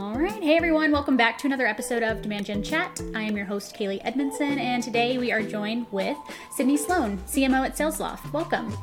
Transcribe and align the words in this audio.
All 0.00 0.14
right. 0.14 0.42
Hey, 0.42 0.56
everyone. 0.56 0.92
Welcome 0.92 1.18
back 1.18 1.36
to 1.40 1.46
another 1.46 1.66
episode 1.66 2.02
of 2.02 2.22
Demand 2.22 2.46
Gen 2.46 2.62
Chat. 2.62 3.02
I 3.14 3.20
am 3.20 3.36
your 3.36 3.44
host, 3.44 3.76
Kaylee 3.76 4.00
Edmondson, 4.02 4.58
and 4.58 4.82
today 4.82 5.18
we 5.18 5.30
are 5.30 5.42
joined 5.42 5.86
with 5.90 6.16
Sydney 6.56 6.78
Sloan, 6.78 7.18
CMO 7.26 7.66
at 7.66 7.76
SalesLoft. 7.76 8.32
Welcome. 8.32 8.74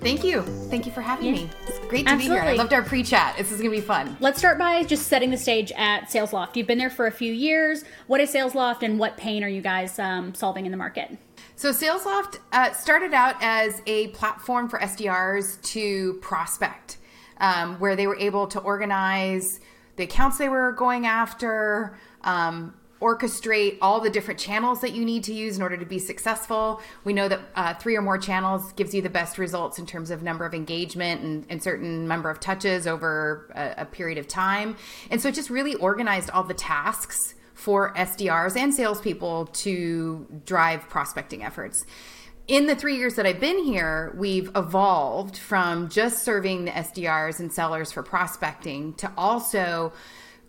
Thank 0.00 0.24
you. 0.24 0.42
Thank 0.68 0.84
you 0.84 0.92
for 0.92 1.00
having 1.00 1.24
yeah. 1.24 1.32
me. 1.32 1.50
It's 1.66 1.78
great 1.78 2.04
to 2.04 2.12
Absolutely. 2.12 2.40
be 2.40 2.42
here. 2.42 2.42
I 2.42 2.56
loved 2.56 2.74
our 2.74 2.82
pre 2.82 3.02
chat. 3.02 3.38
This 3.38 3.50
is 3.50 3.62
going 3.62 3.70
to 3.70 3.76
be 3.78 3.80
fun. 3.80 4.18
Let's 4.20 4.38
start 4.38 4.58
by 4.58 4.84
just 4.84 5.06
setting 5.06 5.30
the 5.30 5.38
stage 5.38 5.72
at 5.72 6.10
SalesLoft. 6.10 6.56
You've 6.56 6.66
been 6.66 6.76
there 6.76 6.90
for 6.90 7.06
a 7.06 7.10
few 7.10 7.32
years. 7.32 7.84
What 8.06 8.20
is 8.20 8.30
SalesLoft 8.30 8.82
and 8.82 8.98
what 8.98 9.16
pain 9.16 9.42
are 9.42 9.48
you 9.48 9.62
guys 9.62 9.98
um, 9.98 10.34
solving 10.34 10.66
in 10.66 10.72
the 10.72 10.78
market? 10.78 11.16
So, 11.56 11.70
SalesLoft 11.70 12.40
uh, 12.52 12.74
started 12.74 13.14
out 13.14 13.36
as 13.40 13.80
a 13.86 14.08
platform 14.08 14.68
for 14.68 14.78
SDRs 14.78 15.62
to 15.72 16.18
prospect, 16.20 16.98
um, 17.38 17.80
where 17.80 17.96
they 17.96 18.06
were 18.06 18.18
able 18.18 18.46
to 18.48 18.60
organize 18.60 19.60
the 19.98 20.04
accounts 20.04 20.38
they 20.38 20.48
were 20.48 20.72
going 20.72 21.04
after, 21.06 21.98
um, 22.22 22.74
orchestrate 23.00 23.78
all 23.80 24.00
the 24.00 24.10
different 24.10 24.40
channels 24.40 24.80
that 24.80 24.92
you 24.92 25.04
need 25.04 25.22
to 25.24 25.32
use 25.32 25.56
in 25.56 25.62
order 25.62 25.76
to 25.76 25.86
be 25.86 25.98
successful. 25.98 26.80
We 27.04 27.12
know 27.12 27.28
that 27.28 27.40
uh, 27.54 27.74
three 27.74 27.96
or 27.96 28.02
more 28.02 28.18
channels 28.18 28.72
gives 28.72 28.94
you 28.94 29.02
the 29.02 29.10
best 29.10 29.38
results 29.38 29.78
in 29.78 29.86
terms 29.86 30.10
of 30.10 30.22
number 30.22 30.44
of 30.44 30.54
engagement 30.54 31.22
and, 31.22 31.46
and 31.48 31.62
certain 31.62 32.08
number 32.08 32.30
of 32.30 32.40
touches 32.40 32.86
over 32.86 33.52
a, 33.54 33.82
a 33.82 33.84
period 33.84 34.18
of 34.18 34.26
time. 34.26 34.76
And 35.10 35.20
so 35.20 35.28
it 35.28 35.34
just 35.34 35.50
really 35.50 35.74
organized 35.76 36.30
all 36.30 36.42
the 36.42 36.54
tasks 36.54 37.34
for 37.54 37.92
SDRs 37.94 38.56
and 38.56 38.74
salespeople 38.74 39.46
to 39.46 40.26
drive 40.44 40.88
prospecting 40.88 41.44
efforts 41.44 41.84
in 42.48 42.66
the 42.66 42.74
three 42.74 42.96
years 42.96 43.14
that 43.16 43.26
I've 43.26 43.40
been 43.40 43.62
here, 43.62 44.14
we've 44.16 44.50
evolved 44.56 45.36
from 45.36 45.90
just 45.90 46.24
serving 46.24 46.64
the 46.64 46.70
SDRs 46.70 47.40
and 47.40 47.52
sellers 47.52 47.92
for 47.92 48.02
prospecting 48.02 48.94
to 48.94 49.12
also 49.18 49.92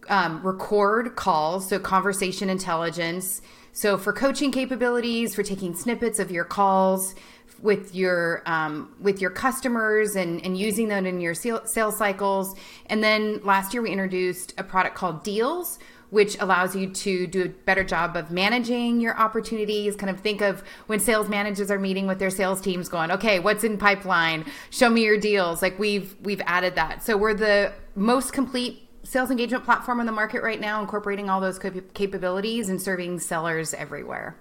um, 0.07 0.41
record 0.41 1.17
calls, 1.17 1.67
so 1.67 1.77
conversation 1.77 2.49
intelligence. 2.49 3.41
So 3.73 3.97
for 3.97 4.13
coaching 4.13 4.51
capabilities, 4.51 5.35
for 5.35 5.43
taking 5.43 5.75
snippets 5.75 6.19
of 6.19 6.31
your 6.31 6.45
calls 6.45 7.15
with 7.61 7.93
your 7.93 8.41
um, 8.45 8.95
with 9.01 9.19
your 9.19 9.29
customers 9.29 10.15
and, 10.15 10.43
and 10.45 10.57
using 10.57 10.87
them 10.87 11.05
in 11.05 11.19
your 11.19 11.33
sales 11.33 11.97
cycles. 11.97 12.55
And 12.85 13.03
then 13.03 13.41
last 13.43 13.73
year 13.73 13.83
we 13.83 13.91
introduced 13.91 14.53
a 14.57 14.63
product 14.63 14.95
called 14.95 15.23
Deals, 15.23 15.77
which 16.09 16.37
allows 16.39 16.75
you 16.75 16.89
to 16.89 17.27
do 17.27 17.43
a 17.43 17.49
better 17.49 17.83
job 17.83 18.15
of 18.15 18.31
managing 18.31 18.99
your 18.99 19.17
opportunities. 19.17 19.95
Kind 19.95 20.09
of 20.09 20.19
think 20.19 20.41
of 20.41 20.63
when 20.87 20.99
sales 20.99 21.29
managers 21.29 21.69
are 21.69 21.79
meeting 21.79 22.07
with 22.07 22.19
their 22.19 22.29
sales 22.29 22.61
teams, 22.61 22.89
going, 22.89 23.11
"Okay, 23.11 23.39
what's 23.39 23.63
in 23.63 23.77
pipeline? 23.77 24.45
Show 24.69 24.89
me 24.89 25.03
your 25.03 25.17
deals." 25.17 25.61
Like 25.61 25.77
we've 25.79 26.15
we've 26.21 26.41
added 26.45 26.75
that, 26.75 27.03
so 27.03 27.17
we're 27.17 27.33
the 27.33 27.73
most 27.95 28.33
complete 28.33 28.87
sales 29.03 29.31
engagement 29.31 29.63
platform 29.63 29.99
on 29.99 30.05
the 30.05 30.11
market 30.11 30.43
right 30.43 30.59
now, 30.59 30.81
incorporating 30.81 31.29
all 31.29 31.41
those 31.41 31.59
capabilities 31.93 32.69
and 32.69 32.81
serving 32.81 33.19
sellers 33.19 33.73
everywhere. 33.73 34.35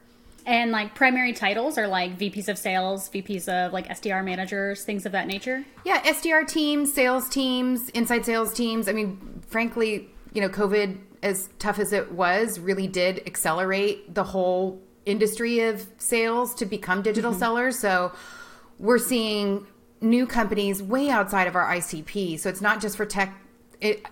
And 0.44 0.70
like 0.72 0.94
primary 0.94 1.34
titles 1.34 1.76
are 1.76 1.86
like 1.86 2.18
VPs 2.18 2.48
of 2.48 2.56
sales, 2.56 3.10
VPs 3.10 3.48
of 3.48 3.72
like 3.72 3.86
SDR 3.88 4.24
managers, 4.24 4.82
things 4.82 5.04
of 5.04 5.12
that 5.12 5.26
nature. 5.26 5.64
Yeah, 5.84 6.02
SDR 6.02 6.48
teams, 6.48 6.92
sales 6.92 7.28
teams, 7.28 7.90
inside 7.90 8.24
sales 8.24 8.54
teams. 8.54 8.88
I 8.88 8.92
mean, 8.92 9.42
frankly, 9.46 10.08
you 10.32 10.40
know, 10.40 10.48
COVID 10.48 10.96
as 11.22 11.48
tough 11.58 11.78
as 11.78 11.92
it 11.92 12.12
was, 12.12 12.58
really 12.58 12.86
did 12.86 13.22
accelerate 13.26 14.14
the 14.14 14.24
whole 14.24 14.80
industry 15.06 15.60
of 15.60 15.86
sales 15.98 16.54
to 16.56 16.66
become 16.66 17.02
digital 17.02 17.30
mm-hmm. 17.30 17.40
sellers. 17.40 17.78
So 17.78 18.12
we're 18.78 18.98
seeing 18.98 19.66
new 20.00 20.26
companies 20.26 20.82
way 20.82 21.10
outside 21.10 21.46
of 21.46 21.56
our 21.56 21.74
ICP. 21.74 22.38
So 22.38 22.48
it's 22.48 22.60
not 22.60 22.80
just 22.80 22.96
for 22.96 23.06
tech 23.06 23.34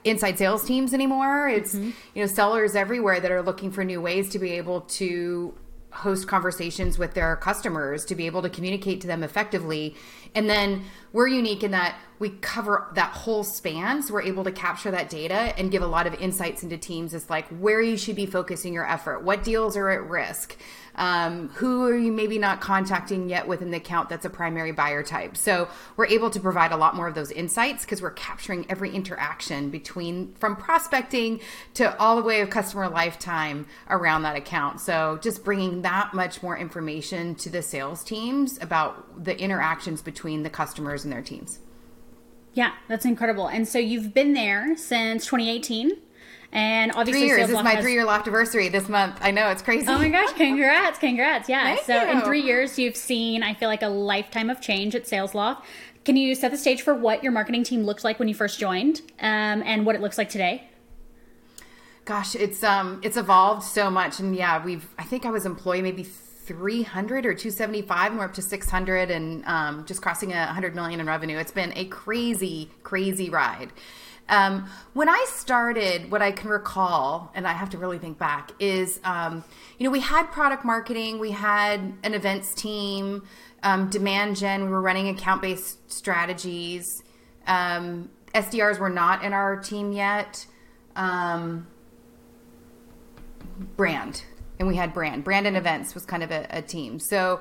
inside 0.04 0.38
sales 0.38 0.64
teams 0.64 0.94
anymore. 0.94 1.48
It's 1.48 1.74
mm-hmm. 1.74 1.90
you 2.14 2.22
know 2.22 2.26
sellers 2.26 2.76
everywhere 2.76 3.20
that 3.20 3.30
are 3.30 3.42
looking 3.42 3.70
for 3.70 3.84
new 3.84 4.00
ways 4.00 4.30
to 4.30 4.38
be 4.38 4.52
able 4.52 4.82
to 4.82 5.54
host 5.96 6.28
conversations 6.28 6.98
with 6.98 7.14
their 7.14 7.36
customers 7.36 8.04
to 8.04 8.14
be 8.14 8.26
able 8.26 8.42
to 8.42 8.50
communicate 8.50 9.00
to 9.00 9.06
them 9.06 9.22
effectively. 9.22 9.96
And 10.34 10.48
then 10.48 10.84
we're 11.12 11.28
unique 11.28 11.62
in 11.62 11.70
that 11.70 11.96
we 12.18 12.30
cover 12.30 12.90
that 12.94 13.12
whole 13.12 13.44
span. 13.44 14.02
So 14.02 14.14
we're 14.14 14.22
able 14.22 14.44
to 14.44 14.52
capture 14.52 14.90
that 14.90 15.08
data 15.10 15.58
and 15.58 15.70
give 15.70 15.82
a 15.82 15.86
lot 15.86 16.06
of 16.06 16.14
insights 16.14 16.62
into 16.62 16.76
teams 16.76 17.14
as 17.14 17.28
like 17.30 17.48
where 17.48 17.80
you 17.80 17.96
should 17.96 18.16
be 18.16 18.26
focusing 18.26 18.72
your 18.72 18.88
effort, 18.88 19.22
what 19.22 19.44
deals 19.44 19.76
are 19.76 19.90
at 19.90 20.08
risk, 20.08 20.56
um, 20.96 21.48
who 21.50 21.84
are 21.84 21.96
you 21.96 22.10
maybe 22.10 22.38
not 22.38 22.60
contacting 22.60 23.28
yet 23.28 23.46
within 23.46 23.70
the 23.70 23.76
account 23.76 24.08
that's 24.08 24.24
a 24.24 24.30
primary 24.30 24.72
buyer 24.72 25.02
type. 25.02 25.36
So 25.36 25.68
we're 25.96 26.06
able 26.06 26.30
to 26.30 26.40
provide 26.40 26.72
a 26.72 26.76
lot 26.76 26.96
more 26.96 27.06
of 27.06 27.14
those 27.14 27.30
insights 27.30 27.84
because 27.84 28.02
we're 28.02 28.10
capturing 28.12 28.66
every 28.70 28.90
interaction 28.90 29.70
between 29.70 30.34
from 30.34 30.56
prospecting 30.56 31.40
to 31.74 31.96
all 31.98 32.16
the 32.16 32.22
way 32.22 32.40
of 32.40 32.50
customer 32.50 32.88
lifetime 32.88 33.66
around 33.88 34.22
that 34.22 34.36
account. 34.36 34.80
So 34.80 35.18
just 35.22 35.44
bringing 35.44 35.82
that 35.82 36.14
much 36.14 36.42
more 36.42 36.56
information 36.56 37.34
to 37.36 37.50
the 37.50 37.62
sales 37.62 38.02
teams 38.02 38.58
about 38.60 39.24
the 39.24 39.38
interactions 39.38 40.02
between 40.02 40.42
the 40.42 40.50
customers 40.50 41.04
and 41.04 41.12
their 41.12 41.22
teams. 41.22 41.60
Yeah, 42.54 42.72
that's 42.88 43.04
incredible. 43.04 43.48
And 43.48 43.68
so 43.68 43.78
you've 43.78 44.14
been 44.14 44.32
there 44.32 44.76
since 44.78 45.26
2018. 45.26 45.92
And 46.56 46.92
obviously, 46.92 47.20
three 47.20 47.28
years. 47.28 47.48
This 47.48 47.58
is 47.58 47.62
my 47.62 47.74
has... 47.74 47.84
three 47.84 47.92
year 47.92 48.06
loft 48.06 48.26
anniversary 48.26 48.70
this 48.70 48.88
month. 48.88 49.18
I 49.20 49.30
know 49.30 49.50
it's 49.50 49.60
crazy. 49.60 49.86
Oh 49.88 49.98
my 49.98 50.08
gosh! 50.08 50.32
Congrats, 50.32 50.98
congrats! 50.98 51.50
Yeah. 51.50 51.62
Thank 51.62 51.80
so 51.82 52.02
you. 52.02 52.10
in 52.10 52.22
three 52.22 52.40
years, 52.40 52.78
you've 52.78 52.96
seen 52.96 53.42
I 53.42 53.52
feel 53.52 53.68
like 53.68 53.82
a 53.82 53.88
lifetime 53.88 54.48
of 54.48 54.62
change 54.62 54.94
at 54.94 55.04
SalesLoft. 55.04 55.62
Can 56.06 56.16
you 56.16 56.34
set 56.34 56.50
the 56.50 56.56
stage 56.56 56.80
for 56.80 56.94
what 56.94 57.22
your 57.22 57.30
marketing 57.30 57.62
team 57.62 57.82
looked 57.82 58.04
like 58.04 58.18
when 58.18 58.26
you 58.26 58.34
first 58.34 58.58
joined, 58.58 59.02
um, 59.20 59.62
and 59.66 59.84
what 59.84 59.96
it 59.96 60.00
looks 60.00 60.16
like 60.16 60.30
today? 60.30 60.66
Gosh, 62.06 62.34
it's 62.34 62.64
um, 62.64 63.02
it's 63.04 63.18
evolved 63.18 63.62
so 63.62 63.90
much, 63.90 64.18
and 64.18 64.34
yeah, 64.34 64.64
we've. 64.64 64.88
I 64.98 65.04
think 65.04 65.26
I 65.26 65.30
was 65.30 65.44
employee 65.44 65.82
maybe 65.82 66.04
300 66.04 67.26
or 67.26 67.34
275 67.34 68.12
and 68.12 68.18
we're 68.18 68.24
up 68.24 68.32
to 68.34 68.40
600 68.40 69.10
and 69.10 69.44
um, 69.46 69.84
just 69.84 70.00
crossing 70.00 70.32
a 70.32 70.46
100 70.46 70.76
million 70.76 71.00
in 71.00 71.06
revenue 71.06 71.36
it's 71.36 71.50
been 71.50 71.72
a 71.74 71.86
crazy 71.86 72.70
crazy 72.84 73.28
ride 73.28 73.72
um, 74.28 74.68
when 74.92 75.08
i 75.08 75.24
started 75.28 76.10
what 76.10 76.22
i 76.22 76.30
can 76.30 76.50
recall 76.50 77.30
and 77.34 77.46
i 77.46 77.52
have 77.52 77.70
to 77.70 77.78
really 77.78 77.98
think 77.98 78.18
back 78.18 78.52
is 78.58 79.00
um, 79.04 79.44
you 79.78 79.84
know 79.84 79.90
we 79.90 80.00
had 80.00 80.24
product 80.32 80.64
marketing 80.64 81.18
we 81.18 81.30
had 81.30 81.94
an 82.02 82.14
events 82.14 82.54
team 82.54 83.22
um, 83.62 83.88
demand 83.90 84.36
gen 84.36 84.64
we 84.64 84.70
were 84.70 84.82
running 84.82 85.08
account 85.08 85.42
based 85.42 85.90
strategies 85.90 87.02
um, 87.46 88.10
sdrs 88.34 88.78
were 88.78 88.90
not 88.90 89.24
in 89.24 89.32
our 89.32 89.56
team 89.56 89.92
yet 89.92 90.46
um, 90.96 91.66
brand 93.76 94.24
and 94.58 94.68
we 94.68 94.76
had 94.76 94.94
brand. 94.94 95.24
Brand 95.24 95.46
and 95.46 95.56
events 95.56 95.94
was 95.94 96.04
kind 96.04 96.22
of 96.22 96.30
a, 96.30 96.46
a 96.50 96.62
team. 96.62 96.98
So 96.98 97.40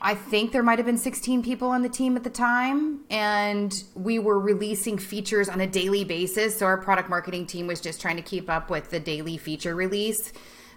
I 0.00 0.14
think 0.14 0.52
there 0.52 0.62
might 0.62 0.78
have 0.78 0.86
been 0.86 0.98
16 0.98 1.42
people 1.42 1.68
on 1.68 1.82
the 1.82 1.88
team 1.88 2.16
at 2.16 2.24
the 2.24 2.30
time, 2.30 3.00
and 3.08 3.82
we 3.94 4.18
were 4.18 4.38
releasing 4.38 4.98
features 4.98 5.48
on 5.48 5.60
a 5.60 5.66
daily 5.66 6.04
basis. 6.04 6.58
So 6.58 6.66
our 6.66 6.76
product 6.76 7.08
marketing 7.08 7.46
team 7.46 7.66
was 7.66 7.80
just 7.80 8.00
trying 8.00 8.16
to 8.16 8.22
keep 8.22 8.50
up 8.50 8.68
with 8.68 8.90
the 8.90 9.00
daily 9.00 9.38
feature 9.38 9.74
release. 9.74 10.32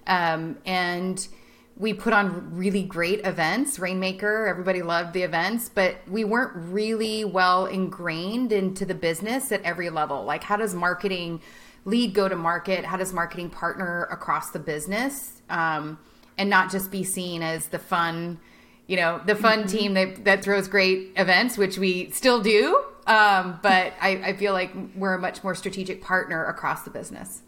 Um, 0.07 0.57
and 0.65 1.27
we 1.75 1.93
put 1.93 2.11
on 2.11 2.55
really 2.55 2.83
great 2.83 3.25
events, 3.25 3.79
Rainmaker, 3.79 4.47
everybody 4.47 4.81
loved 4.81 5.13
the 5.13 5.23
events, 5.23 5.69
but 5.69 5.97
we 6.09 6.25
weren't 6.25 6.51
really 6.55 7.23
well 7.23 7.67
ingrained 7.67 8.51
into 8.51 8.85
the 8.85 8.95
business 8.95 9.51
at 9.51 9.61
every 9.63 9.89
level. 9.89 10.25
Like, 10.25 10.43
how 10.43 10.57
does 10.57 10.75
marketing 10.75 11.41
lead 11.85 12.13
go 12.13 12.27
to 12.27 12.35
market? 12.35 12.83
How 12.83 12.97
does 12.97 13.13
marketing 13.13 13.49
partner 13.49 14.07
across 14.11 14.51
the 14.51 14.59
business? 14.59 15.41
Um, 15.49 15.99
and 16.37 16.49
not 16.49 16.69
just 16.69 16.91
be 16.91 17.03
seen 17.03 17.41
as 17.43 17.67
the 17.67 17.79
fun, 17.79 18.39
you 18.89 18.95
know, 18.95 19.21
the 19.23 19.35
fun 19.35 19.59
mm-hmm. 19.59 19.77
team 19.77 19.93
that, 19.93 20.25
that 20.25 20.43
throws 20.43 20.67
great 20.67 21.11
events, 21.15 21.59
which 21.59 21.77
we 21.77 22.09
still 22.09 22.41
do. 22.41 22.83
Um, 23.05 23.59
but 23.61 23.93
I, 24.01 24.21
I 24.23 24.33
feel 24.33 24.51
like 24.51 24.71
we're 24.95 25.13
a 25.13 25.19
much 25.19 25.43
more 25.43 25.53
strategic 25.53 26.01
partner 26.01 26.43
across 26.45 26.81
the 26.81 26.89
business. 26.89 27.43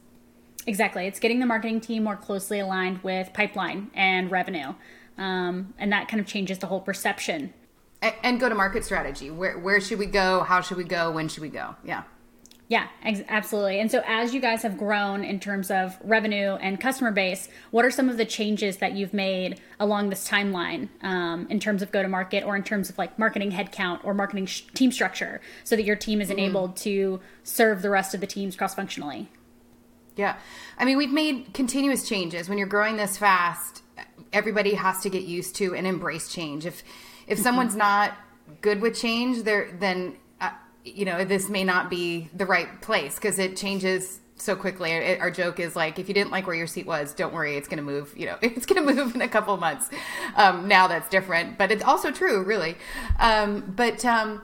Exactly. 0.68 1.08
It's 1.08 1.20
getting 1.20 1.40
the 1.40 1.48
marketing 1.48 1.82
team 1.82 2.04
more 2.04 2.16
closely 2.16 2.60
aligned 2.60 3.04
with 3.04 3.34
pipeline 3.34 3.90
and 3.96 4.30
revenue. 4.30 4.76
Um, 5.18 5.74
and 5.80 5.92
that 5.92 6.08
kind 6.08 6.22
of 6.22 6.28
changes 6.28 6.60
the 6.60 6.68
whole 6.68 6.80
perception. 6.80 7.56
And, 8.04 8.14
and 8.22 8.40
go 8.40 8.48
to 8.48 8.54
market 8.54 8.86
strategy. 8.86 9.32
Where, 9.32 9.58
where 9.58 9.82
should 9.82 9.98
we 9.98 10.06
go? 10.06 10.42
How 10.44 10.62
should 10.62 10.78
we 10.78 10.84
go? 10.84 11.10
When 11.10 11.28
should 11.28 11.42
we 11.42 11.50
go? 11.50 11.76
Yeah. 11.84 12.04
Yeah, 12.72 12.88
ex- 13.04 13.24
absolutely. 13.28 13.82
And 13.82 13.92
so, 13.92 14.02
as 14.08 14.34
you 14.34 14.40
guys 14.40 14.64
have 14.64 14.78
grown 14.78 15.26
in 15.26 15.42
terms 15.42 15.70
of 15.70 15.98
revenue 16.06 16.54
and 16.54 16.80
customer 16.80 17.12
base, 17.12 17.50
what 17.72 17.84
are 17.84 17.92
some 17.92 18.08
of 18.08 18.16
the 18.16 18.24
changes 18.24 18.78
that 18.78 18.94
you've 18.94 19.14
made 19.14 19.60
along 19.78 20.10
this 20.10 20.26
timeline 20.26 20.88
um, 21.02 21.48
in 21.50 21.60
terms 21.60 21.82
of 21.82 21.92
go 21.92 22.02
to 22.02 22.08
market 22.08 22.46
or 22.46 22.56
in 22.56 22.64
terms 22.64 22.90
of 22.90 22.98
like 22.98 23.20
marketing 23.20 23.52
headcount 23.52 24.06
or 24.06 24.14
marketing 24.14 24.46
sh- 24.46 24.62
team 24.74 24.90
structure 24.90 25.42
so 25.66 25.76
that 25.76 25.84
your 25.84 25.98
team 25.98 26.22
is 26.22 26.30
mm-hmm. 26.30 26.40
enabled 26.40 26.78
to 26.78 27.20
serve 27.44 27.82
the 27.82 27.90
rest 27.90 28.14
of 28.14 28.22
the 28.22 28.28
teams 28.28 28.56
cross 28.56 28.74
functionally? 28.74 29.28
Yeah. 30.16 30.38
I 30.78 30.86
mean, 30.86 30.96
we've 30.96 31.12
made 31.12 31.54
continuous 31.54 32.08
changes. 32.08 32.48
When 32.48 32.58
you're 32.58 32.68
growing 32.68 32.96
this 32.96 33.18
fast, 33.18 33.84
everybody 34.32 34.76
has 34.76 35.02
to 35.02 35.10
get 35.10 35.24
used 35.24 35.58
to 35.58 35.76
and 35.76 35.86
embrace 35.86 36.32
change. 36.32 36.66
If 36.66 36.84
if 37.28 37.38
mm-hmm. 37.38 37.44
someone's 37.44 37.76
not 37.76 38.14
good 38.62 38.80
with 38.80 38.98
change, 38.98 39.44
there 39.44 39.76
then 39.78 40.16
you 40.84 41.06
know, 41.06 41.24
this 41.24 41.50
may 41.50 41.64
not 41.64 41.90
be 41.90 42.30
the 42.34 42.46
right 42.46 42.82
place 42.82 43.16
because 43.16 43.40
it 43.40 43.56
changes 43.56 44.20
so 44.36 44.56
quickly. 44.56 44.92
It, 44.92 45.20
our 45.22 45.32
joke 45.32 45.60
is 45.60 45.76
like, 45.76 46.00
if 46.00 46.08
you 46.08 46.14
didn't 46.14 46.32
like 46.32 46.48
where 46.48 46.56
your 46.56 46.68
seat 46.68 46.86
was, 46.86 47.14
don't 47.14 47.34
worry, 47.34 47.56
it's 47.56 47.68
going 47.68 47.78
to 47.78 47.84
move. 47.84 48.14
You 48.18 48.28
know, 48.28 48.38
it's 48.42 48.66
going 48.66 48.86
to 48.86 48.94
move 48.94 49.16
in 49.16 49.22
a 49.22 49.28
couple 49.28 49.56
months. 49.58 49.90
Um, 50.36 50.68
now 50.68 50.88
that's 50.88 51.10
different, 51.10 51.58
but 51.58 51.72
it's 51.72 51.84
also 51.84 52.12
true, 52.12 52.44
really. 52.44 52.76
Um, 53.20 53.74
but 53.76 54.04
um, 54.04 54.42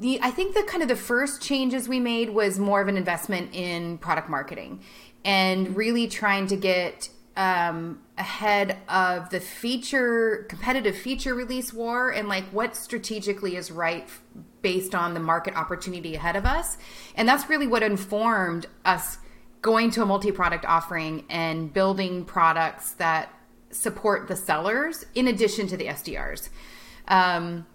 the 0.00 0.20
I 0.22 0.30
think 0.30 0.54
the 0.54 0.62
kind 0.64 0.82
of 0.82 0.88
the 0.88 0.96
first 0.96 1.42
changes 1.42 1.88
we 1.88 2.00
made 2.00 2.30
was 2.30 2.58
more 2.58 2.80
of 2.80 2.88
an 2.88 2.96
investment 2.96 3.54
in 3.54 3.98
product 3.98 4.28
marketing 4.28 4.80
and 5.24 5.74
really 5.76 6.06
trying 6.06 6.46
to 6.48 6.56
get 6.56 7.08
um, 7.36 8.00
ahead 8.16 8.78
of 8.88 9.30
the 9.30 9.40
feature 9.40 10.46
competitive 10.48 10.96
feature 10.96 11.34
release 11.34 11.72
war 11.72 12.10
and 12.10 12.28
like 12.28 12.44
what 12.52 12.76
strategically 12.76 13.56
is 13.56 13.70
right 13.72 14.08
based 14.64 14.94
on 14.94 15.14
the 15.14 15.20
market 15.20 15.54
opportunity 15.54 16.16
ahead 16.16 16.34
of 16.34 16.44
us. 16.44 16.78
And 17.14 17.28
that's 17.28 17.48
really 17.48 17.68
what 17.68 17.84
informed 17.84 18.66
us 18.84 19.18
going 19.62 19.90
to 19.92 20.02
a 20.02 20.06
multi-product 20.06 20.64
offering 20.64 21.24
and 21.30 21.72
building 21.72 22.24
products 22.24 22.92
that 22.92 23.32
support 23.70 24.26
the 24.26 24.36
sellers 24.36 25.04
in 25.14 25.28
addition 25.28 25.66
to 25.66 25.76
the 25.76 25.86
sdrs 25.86 26.48
um, 27.08 27.66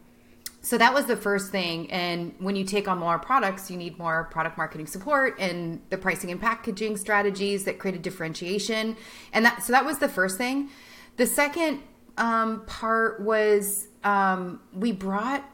so 0.61 0.77
that 0.77 0.93
was 0.93 1.05
the 1.05 1.15
first 1.15 1.51
thing. 1.51 1.89
And 1.89 2.35
when 2.39 2.55
you 2.55 2.65
take 2.65 2.87
on 2.87 2.97
more 2.97 3.17
products 3.17 3.71
you 3.71 3.77
need 3.77 3.97
more 3.97 4.25
product 4.25 4.57
marketing 4.57 4.87
support 4.87 5.39
and 5.39 5.81
the 5.89 5.97
pricing 5.97 6.31
and 6.31 6.39
packaging 6.39 6.97
strategies 6.97 7.63
that 7.63 7.79
created 7.79 8.01
differentiation. 8.01 8.97
And 9.31 9.45
that 9.45 9.63
so 9.63 9.71
that 9.71 9.85
was 9.85 9.99
the 9.99 10.09
first 10.09 10.37
thing. 10.37 10.69
The 11.17 11.25
second 11.25 11.81
um, 12.17 12.65
part 12.65 13.21
was 13.21 13.87
um, 14.03 14.61
we 14.73 14.91
brought 14.91 15.49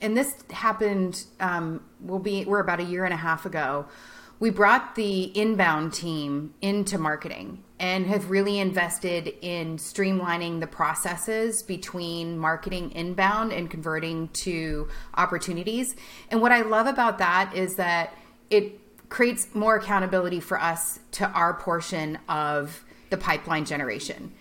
and 0.00 0.16
this 0.16 0.34
happened 0.50 1.24
um, 1.40 1.82
will 2.00 2.18
be 2.18 2.44
we're 2.44 2.60
about 2.60 2.80
a 2.80 2.84
year 2.84 3.04
and 3.04 3.14
a 3.14 3.18
half 3.18 3.46
ago 3.46 3.86
we 4.40 4.48
brought 4.48 4.94
the 4.94 5.24
inbound 5.38 5.92
team 5.92 6.54
into 6.62 6.96
marketing 6.96 7.62
and 7.78 8.06
have 8.06 8.30
really 8.30 8.58
invested 8.58 9.34
in 9.42 9.76
streamlining 9.76 10.60
the 10.60 10.66
processes 10.66 11.62
between 11.62 12.38
marketing 12.38 12.90
inbound 12.92 13.52
and 13.52 13.70
converting 13.70 14.28
to 14.28 14.88
opportunities. 15.14 15.94
And 16.30 16.40
what 16.40 16.52
I 16.52 16.62
love 16.62 16.86
about 16.86 17.18
that 17.18 17.54
is 17.54 17.74
that 17.76 18.14
it 18.48 18.80
creates 19.10 19.54
more 19.54 19.76
accountability 19.76 20.40
for 20.40 20.58
us 20.58 21.00
to 21.12 21.28
our 21.28 21.52
portion 21.52 22.18
of 22.26 22.82
the 23.10 23.18
pipeline 23.18 23.66
generation. 23.66 24.32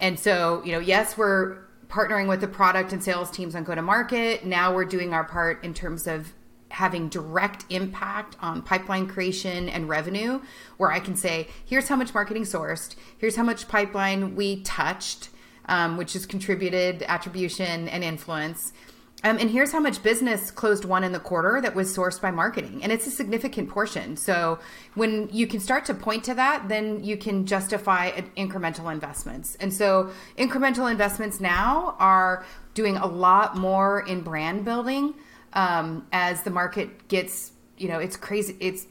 And 0.00 0.18
so, 0.18 0.62
you 0.64 0.72
know, 0.72 0.80
yes, 0.80 1.16
we're 1.16 1.58
partnering 1.94 2.28
with 2.28 2.40
the 2.40 2.48
product 2.48 2.92
and 2.92 3.02
sales 3.02 3.30
teams 3.30 3.54
on 3.54 3.62
go 3.62 3.72
to 3.72 3.80
market. 3.80 4.44
Now 4.44 4.74
we're 4.74 4.84
doing 4.84 5.14
our 5.14 5.22
part 5.22 5.62
in 5.62 5.72
terms 5.72 6.08
of 6.08 6.32
having 6.70 7.08
direct 7.08 7.64
impact 7.70 8.36
on 8.40 8.60
pipeline 8.60 9.06
creation 9.06 9.68
and 9.68 9.88
revenue 9.88 10.40
where 10.76 10.90
i 10.90 10.98
can 10.98 11.14
say 11.14 11.46
here's 11.64 11.86
how 11.86 11.94
much 11.94 12.12
marketing 12.12 12.42
sourced 12.42 12.96
here's 13.18 13.36
how 13.36 13.44
much 13.44 13.68
pipeline 13.68 14.34
we 14.34 14.60
touched 14.62 15.28
um, 15.66 15.96
which 15.96 16.14
has 16.14 16.26
contributed 16.26 17.04
attribution 17.06 17.86
and 17.88 18.02
influence 18.02 18.72
um, 19.24 19.38
and 19.38 19.50
here's 19.50 19.72
how 19.72 19.80
much 19.80 20.02
business 20.02 20.50
closed 20.50 20.84
one 20.84 21.02
in 21.02 21.12
the 21.12 21.18
quarter 21.18 21.60
that 21.60 21.74
was 21.74 21.94
sourced 21.96 22.20
by 22.20 22.30
marketing. 22.30 22.82
And 22.82 22.92
it's 22.92 23.06
a 23.06 23.10
significant 23.10 23.70
portion. 23.70 24.16
So 24.16 24.58
when 24.94 25.30
you 25.32 25.46
can 25.46 25.60
start 25.60 25.86
to 25.86 25.94
point 25.94 26.24
to 26.24 26.34
that 26.34 26.68
then 26.68 27.02
you 27.02 27.16
can 27.16 27.46
justify 27.46 28.10
incremental 28.36 28.92
investments. 28.92 29.56
And 29.56 29.72
so 29.72 30.10
incremental 30.38 30.90
investments 30.90 31.40
now 31.40 31.96
are 31.98 32.44
doing 32.74 32.96
a 32.96 33.06
lot 33.06 33.56
more 33.56 34.06
in 34.06 34.20
brand 34.20 34.64
building 34.64 35.14
um, 35.54 36.06
as 36.12 36.42
the 36.42 36.50
market 36.50 37.08
gets, 37.08 37.52
you 37.78 37.88
know, 37.88 38.00
it's 38.00 38.16
crazy, 38.16 38.56
it's 38.60 38.86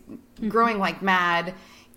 growing 0.47 0.79
like 0.79 1.01
mad, 1.01 1.53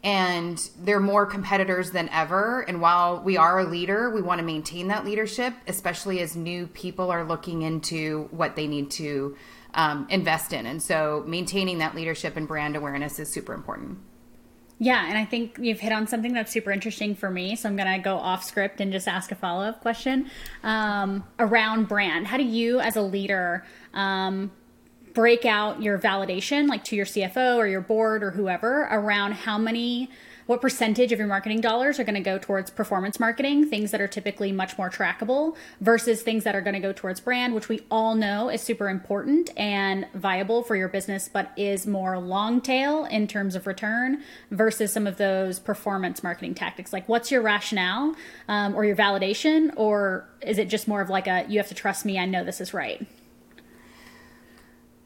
and 0.06 0.70
there 0.78 0.98
are 0.98 1.00
more 1.00 1.26
competitors 1.26 1.90
than 1.90 2.08
ever. 2.10 2.60
And 2.68 2.80
while 2.80 3.20
we 3.20 3.36
are 3.36 3.58
a 3.58 3.64
leader, 3.64 4.08
we 4.08 4.22
want 4.22 4.38
to 4.38 4.44
maintain 4.44 4.86
that 4.86 5.04
leadership, 5.04 5.52
especially 5.66 6.20
as 6.20 6.36
new 6.36 6.68
people 6.68 7.10
are 7.10 7.24
looking 7.24 7.62
into 7.62 8.28
what 8.30 8.54
they 8.54 8.68
need 8.68 8.92
to 8.92 9.36
um, 9.74 10.06
invest 10.08 10.52
in. 10.52 10.64
And 10.64 10.80
so, 10.80 11.24
maintaining 11.26 11.78
that 11.78 11.96
leadership 11.96 12.36
and 12.36 12.46
brand 12.46 12.76
awareness 12.76 13.18
is 13.18 13.32
super 13.32 13.52
important. 13.52 13.98
Yeah, 14.78 15.08
and 15.08 15.18
I 15.18 15.24
think 15.24 15.58
you've 15.60 15.80
hit 15.80 15.92
on 15.92 16.06
something 16.06 16.32
that's 16.32 16.52
super 16.52 16.70
interesting 16.70 17.16
for 17.16 17.28
me. 17.28 17.56
So 17.56 17.68
I'm 17.68 17.76
going 17.76 17.92
to 17.92 17.98
go 17.98 18.16
off 18.16 18.44
script 18.44 18.80
and 18.80 18.92
just 18.92 19.08
ask 19.08 19.32
a 19.32 19.34
follow 19.34 19.64
up 19.64 19.80
question 19.80 20.30
um, 20.62 21.24
around 21.40 21.88
brand. 21.88 22.28
How 22.28 22.36
do 22.36 22.44
you, 22.44 22.78
as 22.78 22.94
a 22.94 23.02
leader, 23.02 23.64
um, 23.92 24.52
break 25.16 25.46
out 25.46 25.80
your 25.80 25.98
validation, 25.98 26.68
like 26.68 26.84
to 26.84 26.94
your 26.94 27.06
CFO 27.06 27.56
or 27.56 27.66
your 27.66 27.80
board 27.80 28.22
or 28.22 28.32
whoever, 28.32 28.82
around 28.90 29.32
how 29.32 29.56
many 29.56 30.10
what 30.44 30.60
percentage 30.60 31.10
of 31.10 31.18
your 31.18 31.26
marketing 31.26 31.60
dollars 31.60 31.98
are 31.98 32.04
going 32.04 32.14
to 32.14 32.20
go 32.20 32.38
towards 32.38 32.70
performance 32.70 33.18
marketing, 33.18 33.68
things 33.68 33.90
that 33.90 34.00
are 34.00 34.06
typically 34.06 34.52
much 34.52 34.76
more 34.76 34.90
trackable, 34.90 35.56
versus 35.80 36.22
things 36.22 36.44
that 36.44 36.54
are 36.54 36.60
going 36.60 36.74
to 36.74 36.80
go 36.80 36.92
towards 36.92 37.18
brand, 37.18 37.54
which 37.54 37.70
we 37.70 37.80
all 37.90 38.14
know 38.14 38.50
is 38.50 38.60
super 38.60 38.90
important 38.90 39.50
and 39.56 40.06
viable 40.14 40.62
for 40.62 40.76
your 40.76 40.86
business, 40.86 41.30
but 41.32 41.50
is 41.56 41.86
more 41.86 42.18
long 42.18 42.60
tail 42.60 43.06
in 43.06 43.26
terms 43.26 43.54
of 43.54 43.66
return 43.66 44.22
versus 44.50 44.92
some 44.92 45.06
of 45.06 45.16
those 45.16 45.58
performance 45.58 46.22
marketing 46.22 46.54
tactics. 46.54 46.92
Like, 46.92 47.08
what's 47.08 47.30
your 47.30 47.40
rationale 47.40 48.14
um, 48.48 48.74
or 48.74 48.84
your 48.84 48.96
validation, 48.96 49.72
or 49.76 50.28
is 50.42 50.58
it 50.58 50.68
just 50.68 50.86
more 50.86 51.00
of 51.00 51.08
like 51.08 51.26
a 51.26 51.46
you 51.48 51.58
have 51.58 51.68
to 51.68 51.74
trust 51.74 52.04
me, 52.04 52.18
I 52.18 52.26
know 52.26 52.44
this 52.44 52.60
is 52.60 52.74
right? 52.74 53.04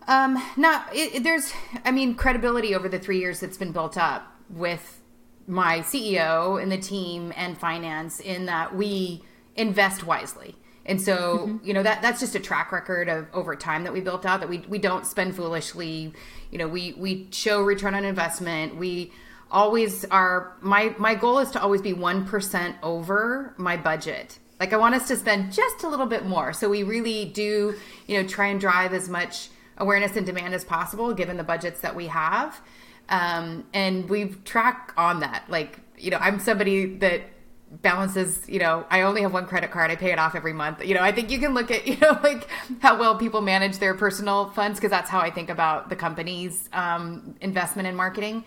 Um, 0.09 0.43
not 0.57 0.89
it, 0.93 1.23
there's, 1.23 1.53
I 1.85 1.91
mean, 1.91 2.15
credibility 2.15 2.75
over 2.75 2.89
the 2.89 2.99
three 2.99 3.19
years 3.19 3.41
that's 3.41 3.57
been 3.57 3.73
built 3.73 3.97
up 3.97 4.27
with 4.49 5.01
my 5.47 5.81
CEO 5.81 6.61
and 6.61 6.71
the 6.71 6.79
team 6.79 7.33
and 7.37 7.59
finance 7.59 8.21
in 8.21 8.47
that 8.47 8.75
we 8.75 9.23
invest 9.57 10.05
wisely. 10.05 10.57
And 10.87 11.01
so, 11.01 11.39
mm-hmm. 11.39 11.67
you 11.67 11.75
know, 11.75 11.83
that 11.83 12.03
that's 12.03 12.21
just 12.21 12.35
a 12.35 12.41
track 12.41 12.73
record 12.73 13.09
of 13.09 13.27
over 13.33 13.55
time 13.55 13.85
that 13.85 13.93
we 13.93 14.01
built 14.01 14.25
out 14.25 14.41
that 14.41 14.49
we 14.49 14.59
we 14.69 14.79
don't 14.79 15.07
spend 15.07 15.37
foolishly. 15.37 16.13
You 16.51 16.59
know, 16.59 16.69
we 16.69 16.95
we 16.95 17.29
show 17.31 17.63
return 17.63 17.95
on 17.95 18.05
investment. 18.05 18.77
We 18.77 19.13
always 19.51 20.05
are 20.07 20.57
my 20.61 20.95
my 20.99 21.15
goal 21.15 21.39
is 21.39 21.51
to 21.53 21.63
always 21.63 21.83
be 21.83 21.93
1% 21.93 22.75
over 22.83 23.55
my 23.57 23.77
budget. 23.77 24.39
Like 24.59 24.73
I 24.73 24.77
want 24.77 24.95
us 24.95 25.09
to 25.09 25.17
spend 25.17 25.53
just 25.53 25.85
a 25.85 25.89
little 25.89 26.07
bit 26.07 26.27
more. 26.27 26.53
So 26.53 26.69
we 26.69 26.83
really 26.83 27.25
do, 27.27 27.75
you 28.07 28.21
know, 28.21 28.29
try 28.29 28.49
and 28.49 28.61
drive 28.61 28.93
as 28.93 29.09
much 29.09 29.49
awareness 29.81 30.17
and 30.17 30.25
demand 30.25 30.55
as 30.55 30.65
possible 30.65 31.13
given 31.13 31.37
the 31.37 31.45
budgets 31.45 31.81
that 31.81 31.95
we 31.97 32.07
have. 32.07 32.61
Um, 33.09 33.65
and 33.75 34.09
we 34.09 34.27
track 34.45 34.93
on 34.97 35.21
that. 35.21 35.45
Like, 35.49 35.81
you 35.99 36.11
know, 36.11 36.19
I'm 36.19 36.39
somebody 36.39 36.97
that 36.99 37.23
balances, 37.71 38.49
you 38.49 38.59
know, 38.59 38.85
I 38.91 39.03
only 39.03 39.23
have 39.23 39.33
one 39.33 39.47
credit 39.47 39.71
card. 39.71 39.91
I 39.91 39.97
pay 39.97 40.13
it 40.13 40.19
off 40.19 40.35
every 40.35 40.53
month. 40.53 40.85
You 40.85 40.95
know, 40.95 41.03
I 41.03 41.13
think 41.13 41.31
you 41.31 41.39
can 41.39 41.55
look 41.55 41.71
at, 41.71 41.87
you 41.89 41.97
know, 41.97 42.19
like 42.23 42.49
how 42.81 42.99
well 42.99 43.17
people 43.17 43.41
manage 43.41 43.79
their 43.79 43.95
personal 43.95 44.51
funds 44.51 44.79
because 44.79 44.91
that's 44.91 45.11
how 45.11 45.21
I 45.21 45.31
think 45.31 45.51
about 45.51 45.89
the 45.89 45.97
company's 45.97 46.69
um, 46.73 47.35
investment 47.41 47.89
in 47.89 47.95
marketing. 47.95 48.45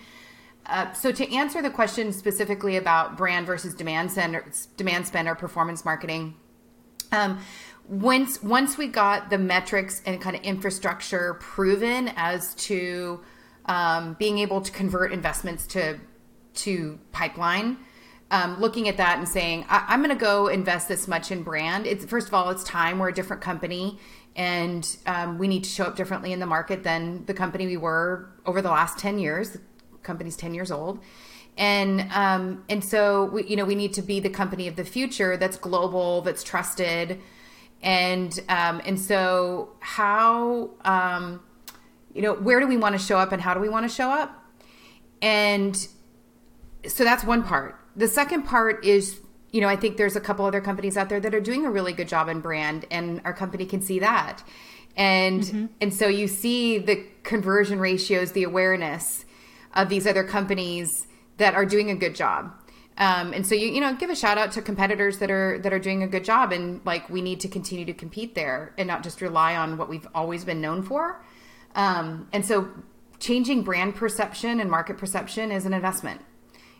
Uh, 0.66 0.94
so 0.94 1.12
to 1.12 1.30
answer 1.34 1.62
the 1.62 1.70
question 1.70 2.14
specifically 2.14 2.78
about 2.78 3.18
brand 3.18 3.46
versus 3.46 3.74
demand 3.74 4.18
or, 4.18 4.46
demand 4.78 5.06
spend 5.06 5.28
or 5.28 5.36
performance 5.36 5.84
marketing, 5.84 6.36
um, 7.12 7.40
once 7.88 8.42
once 8.42 8.78
we 8.78 8.88
got 8.88 9.30
the 9.30 9.38
metrics 9.38 10.02
and 10.06 10.22
kind 10.22 10.36
of 10.36 10.42
infrastructure 10.44 11.36
proven 11.36 12.12
as 12.16 12.54
to 12.56 13.20
um, 13.66 14.16
being 14.20 14.40
able 14.40 14.62
to 14.62 14.72
convert 14.72 15.12
investments 15.12 15.68
to 15.68 16.00
to 16.54 17.00
pipeline 17.12 17.78
um, 18.32 18.60
looking 18.60 18.88
at 18.88 18.98
that 18.98 19.18
and 19.18 19.28
saying 19.28 19.66
I, 19.68 19.94
am 19.94 20.02
going 20.02 20.16
to 20.16 20.20
go 20.20 20.48
invest 20.48 20.88
this 20.88 21.08
much 21.08 21.32
in 21.32 21.44
brand 21.44 21.86
it's 21.86 22.06
first 22.06 22.28
of 22.28 22.34
all 22.34 22.50
it's 22.50 22.64
time 22.64 23.00
we're 23.00 23.10
a 23.10 23.14
different 23.14 23.42
company 23.42 24.00
and 24.36 24.98
um, 25.06 25.38
we 25.38 25.48
need 25.48 25.64
to 25.66 25.70
show 25.70 25.84
up 25.84 25.96
differently 25.96 26.32
in 26.32 26.40
the 26.40 26.46
market 26.46 26.84
than 26.84 27.26
the 27.26 27.34
company 27.34 27.68
we 27.68 27.78
were 27.78 28.30
over 28.46 28.62
the 28.62 28.72
last 28.72 28.98
10 28.98 29.20
years 29.20 29.52
the 29.52 29.62
company's 30.04 30.38
10 30.38 30.54
years 30.54 30.72
old 30.72 31.00
and 31.58 32.10
um, 32.14 32.64
and 32.70 32.84
so 32.84 33.26
we, 33.26 33.44
you 33.44 33.56
know 33.58 33.66
we 33.66 33.76
need 33.76 33.94
to 33.94 34.02
be 34.02 34.22
the 34.22 34.30
company 34.30 34.68
of 34.68 34.78
the 34.78 34.86
future 34.86 35.36
that's 35.36 35.58
global 35.58 36.22
that's 36.22 36.44
trusted 36.44 37.20
and 37.84 38.40
um, 38.48 38.82
and 38.86 39.00
so 39.00 39.70
how 39.82 40.72
um, 40.86 41.42
you 42.14 42.22
know 42.22 42.34
where 42.34 42.60
do 42.60 42.68
we 42.68 42.78
want 42.78 42.98
to 42.98 43.00
show 43.00 43.18
up 43.18 43.32
and 43.32 43.42
how 43.42 43.54
do 43.54 43.60
we 43.60 43.70
want 43.70 43.88
to 43.88 43.94
show 43.94 44.10
up? 44.10 44.44
And 45.22 45.76
so 46.88 47.04
that's 47.04 47.24
one 47.24 47.44
part. 47.44 47.80
The 47.96 48.08
second 48.08 48.44
part 48.44 48.84
is 48.86 49.20
you 49.52 49.62
know 49.62 49.68
i 49.68 49.76
think 49.76 49.98
there's 49.98 50.16
a 50.16 50.22
couple 50.22 50.46
other 50.46 50.62
companies 50.62 50.98
out 50.98 51.10
there 51.10 51.20
that 51.20 51.36
are 51.36 51.42
doing 51.42 51.64
a 51.64 51.70
really 51.70 51.94
good 51.94 52.08
job 52.08 52.28
in 52.28 52.40
brand 52.40 52.86
and 52.90 53.22
our 53.26 53.34
company 53.34 53.66
can 53.66 53.82
see 53.82 54.00
that. 54.00 54.44
And 54.96 55.42
mm-hmm. 55.42 55.66
and 55.82 55.94
so 55.94 56.08
you 56.08 56.28
see 56.28 56.78
the 56.78 57.06
conversion 57.24 57.80
ratios 57.80 58.32
the 58.32 58.44
awareness 58.44 59.26
of 59.76 59.90
these 59.90 60.08
other 60.08 60.24
companies 60.24 61.08
that 61.38 61.54
are 61.54 61.66
doing 61.66 61.90
a 61.90 61.96
good 61.96 62.16
job 62.16 62.54
um, 62.98 63.34
and 63.34 63.46
so 63.46 63.56
you 63.56 63.68
you 63.68 63.82
know 63.82 63.96
give 63.96 64.10
a 64.10 64.16
shout 64.16 64.38
out 64.38 64.52
to 64.52 64.62
competitors 64.62 65.18
that 65.18 65.32
are 65.32 65.60
that 65.60 65.74
are 65.74 65.80
doing 65.80 66.04
a 66.04 66.08
good 66.08 66.24
job 66.24 66.52
and 66.52 66.82
like 66.86 67.10
we 67.10 67.22
need 67.22 67.40
to 67.40 67.48
continue 67.48 67.86
to 67.86 67.94
compete 67.94 68.36
there 68.36 68.74
and 68.78 68.88
not 68.88 69.04
just 69.04 69.22
rely 69.22 69.56
on 69.56 69.78
what 69.78 69.90
we've 69.90 70.08
always 70.14 70.44
been 70.46 70.62
known 70.62 70.84
for. 70.84 71.24
Um, 71.76 72.28
and 72.32 72.46
so 72.46 72.70
changing 73.20 73.64
brand 73.64 73.96
perception 73.96 74.60
and 74.60 74.70
market 74.70 74.98
perception 74.98 75.52
is 75.52 75.66
an 75.66 75.74
investment. 75.74 76.22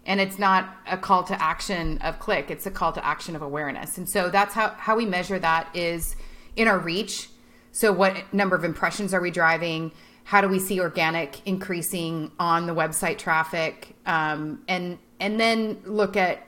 And 0.06 0.20
it's 0.20 0.38
not 0.38 0.76
a 0.86 0.98
call 0.98 1.24
to 1.24 1.42
action 1.42 1.98
of 2.00 2.20
click 2.20 2.52
it's 2.52 2.66
a 2.66 2.72
call 2.72 2.92
to 2.92 3.06
action 3.06 3.36
of 3.36 3.42
awareness. 3.42 3.98
And 3.98 4.08
so 4.08 4.30
that's 4.30 4.54
how, 4.54 4.70
how 4.78 4.96
we 4.96 5.06
measure 5.06 5.40
that 5.40 5.74
is 5.76 6.16
in 6.56 6.68
our 6.68 6.78
reach. 6.78 7.30
So 7.72 7.92
what 7.92 8.32
number 8.34 8.56
of 8.56 8.64
impressions 8.64 9.14
are 9.14 9.22
we 9.22 9.32
driving? 9.32 9.92
How 10.26 10.42
do 10.42 10.48
we 10.48 10.60
see 10.60 10.80
organic 10.80 11.42
increasing 11.48 12.32
on 12.40 12.68
the 12.68 12.76
website 12.76 13.18
traffic? 13.18 13.96
Um, 14.06 14.62
and 14.68 15.00
and 15.24 15.40
then 15.40 15.82
look 15.86 16.18
at 16.18 16.46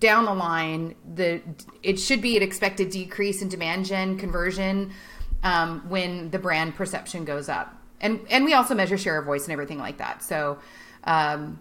down 0.00 0.24
the 0.24 0.34
line 0.34 0.96
the 1.14 1.40
it 1.84 1.96
should 1.96 2.20
be 2.20 2.36
an 2.36 2.42
expected 2.42 2.90
decrease 2.90 3.40
in 3.40 3.48
demand 3.48 3.86
gen 3.86 4.18
conversion 4.18 4.92
um, 5.44 5.88
when 5.88 6.28
the 6.30 6.38
brand 6.38 6.74
perception 6.74 7.24
goes 7.24 7.48
up. 7.48 7.72
And 8.00 8.20
and 8.28 8.44
we 8.44 8.52
also 8.52 8.74
measure 8.74 8.98
share 8.98 9.16
of 9.18 9.24
voice 9.24 9.44
and 9.44 9.52
everything 9.52 9.78
like 9.78 9.98
that. 9.98 10.24
So 10.24 10.58
um, 11.04 11.60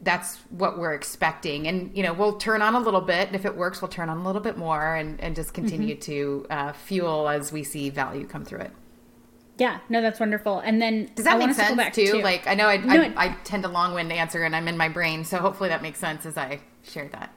that's 0.00 0.36
what 0.48 0.78
we're 0.78 0.94
expecting. 0.94 1.68
And 1.68 1.94
you 1.94 2.02
know 2.02 2.14
we'll 2.14 2.38
turn 2.38 2.62
on 2.62 2.74
a 2.74 2.80
little 2.80 3.02
bit. 3.02 3.26
And 3.26 3.36
if 3.36 3.44
it 3.44 3.54
works 3.54 3.82
we'll 3.82 3.90
turn 3.90 4.08
on 4.08 4.16
a 4.16 4.24
little 4.24 4.40
bit 4.40 4.56
more 4.56 4.94
and, 4.94 5.20
and 5.20 5.36
just 5.36 5.52
continue 5.52 5.94
mm-hmm. 5.94 6.00
to 6.00 6.46
uh, 6.48 6.72
fuel 6.72 7.28
as 7.28 7.52
we 7.52 7.62
see 7.62 7.90
value 7.90 8.26
come 8.26 8.46
through 8.46 8.60
it 8.60 8.72
yeah 9.58 9.80
no 9.88 10.00
that's 10.00 10.20
wonderful. 10.20 10.60
And 10.60 10.80
then 10.80 11.10
does 11.14 11.24
that 11.24 11.34
I 11.40 11.46
make 11.46 11.54
sense 11.54 11.94
to 11.96 12.06
too? 12.06 12.22
like 12.22 12.46
i 12.46 12.54
know 12.54 12.66
I, 12.66 12.76
no, 12.78 13.02
I, 13.02 13.26
I 13.26 13.36
tend 13.44 13.64
to 13.64 13.68
long 13.68 13.92
wind 13.92 14.12
answer 14.12 14.42
and 14.44 14.54
i'm 14.56 14.68
in 14.68 14.76
my 14.76 14.88
brain 14.88 15.24
so 15.24 15.38
hopefully 15.38 15.68
that 15.68 15.82
makes 15.82 15.98
sense 15.98 16.24
as 16.24 16.36
i 16.36 16.60
share 16.82 17.08
that. 17.08 17.34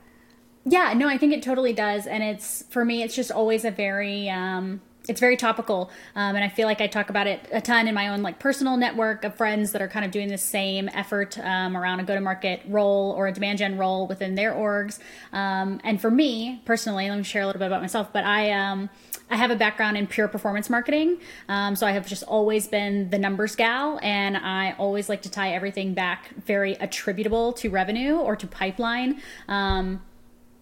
Yeah 0.64 0.94
no 0.94 1.08
i 1.08 1.18
think 1.18 1.34
it 1.34 1.44
totally 1.44 1.74
does. 1.74 2.08
And 2.08 2.24
it's 2.24 2.64
for 2.70 2.86
me 2.86 3.04
it's 3.04 3.16
just 3.16 3.32
always 3.32 3.66
a 3.66 3.72
very 3.72 4.30
um 4.30 4.82
it's 5.08 5.20
very 5.20 5.36
topical 5.36 5.90
um, 6.16 6.36
and 6.36 6.44
i 6.44 6.50
feel 6.50 6.68
like 6.68 6.82
i 6.82 6.88
talk 6.88 7.10
about 7.10 7.28
it 7.28 7.48
a 7.52 7.62
ton 7.62 7.88
in 7.88 7.96
my 7.96 8.08
own 8.08 8.22
like 8.22 8.40
personal 8.40 8.78
network 8.78 9.24
of 9.24 9.36
friends 9.36 9.72
that 9.72 9.82
are 9.82 9.88
kind 9.88 10.06
of 10.06 10.12
doing 10.12 10.28
the 10.28 10.38
same 10.38 10.90
effort 10.94 11.38
um, 11.40 11.76
around 11.76 12.00
a 12.00 12.04
go-to-market 12.04 12.62
role 12.68 13.14
or 13.18 13.28
a 13.28 13.32
demand 13.32 13.58
gen 13.58 13.78
role 13.78 14.08
within 14.08 14.36
their 14.36 14.54
orgs 14.54 15.00
um, 15.34 15.80
and 15.84 16.00
for 16.00 16.12
me 16.12 16.62
personally 16.66 17.10
let 17.10 17.18
me 17.18 17.24
share 17.24 17.42
a 17.42 17.46
little 17.46 17.60
bit 17.60 17.68
about 17.68 17.82
myself 17.82 18.12
but 18.14 18.24
i 18.24 18.52
um, 18.52 18.90
I 19.32 19.38
have 19.38 19.50
a 19.50 19.56
background 19.56 19.96
in 19.96 20.08
pure 20.08 20.28
performance 20.28 20.70
marketing. 20.70 21.18
Um, 21.48 21.78
so 21.78 21.88
I 21.88 21.92
have 21.92 22.06
just 22.06 22.24
always 22.24 22.68
been 22.68 23.10
the 23.10 23.18
numbers 23.18 23.56
gal, 23.56 23.98
and 24.04 24.36
I 24.36 24.76
always 24.78 25.08
like 25.08 25.22
to 25.22 25.32
tie 25.32 25.54
everything 25.54 25.94
back 25.94 26.36
very 26.36 26.74
attributable 26.74 27.54
to 27.54 27.70
revenue 27.70 28.18
or 28.18 28.36
to 28.36 28.46
pipeline. 28.46 29.22
Um, 29.48 30.02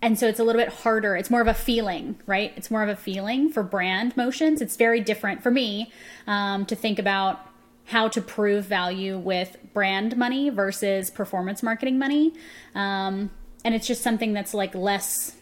and 0.01 0.17
so 0.17 0.27
it's 0.27 0.39
a 0.39 0.43
little 0.43 0.61
bit 0.61 0.69
harder. 0.69 1.15
It's 1.15 1.29
more 1.29 1.41
of 1.41 1.47
a 1.47 1.53
feeling 1.53 2.19
right? 2.25 2.53
It's 2.55 2.71
more 2.71 2.83
of 2.83 2.89
a 2.89 2.95
feeling 2.95 3.49
for 3.49 3.63
brand 3.63 4.15
motions. 4.15 4.61
It's 4.61 4.75
very 4.75 5.01
different 5.01 5.43
for 5.43 5.51
me 5.51 5.91
um, 6.27 6.65
to 6.67 6.75
think 6.75 6.99
about 6.99 7.45
how 7.85 8.07
to 8.07 8.21
prove 8.21 8.65
value 8.65 9.17
with 9.17 9.57
brand 9.73 10.15
money 10.15 10.49
versus 10.49 11.09
performance 11.09 11.63
marketing 11.63 11.97
money. 11.97 12.33
Um, 12.75 13.31
and 13.65 13.73
it's 13.73 13.87
just 13.87 14.03
something 14.03 14.33
that's 14.33 14.53
like 14.53 14.75
less 14.75 15.35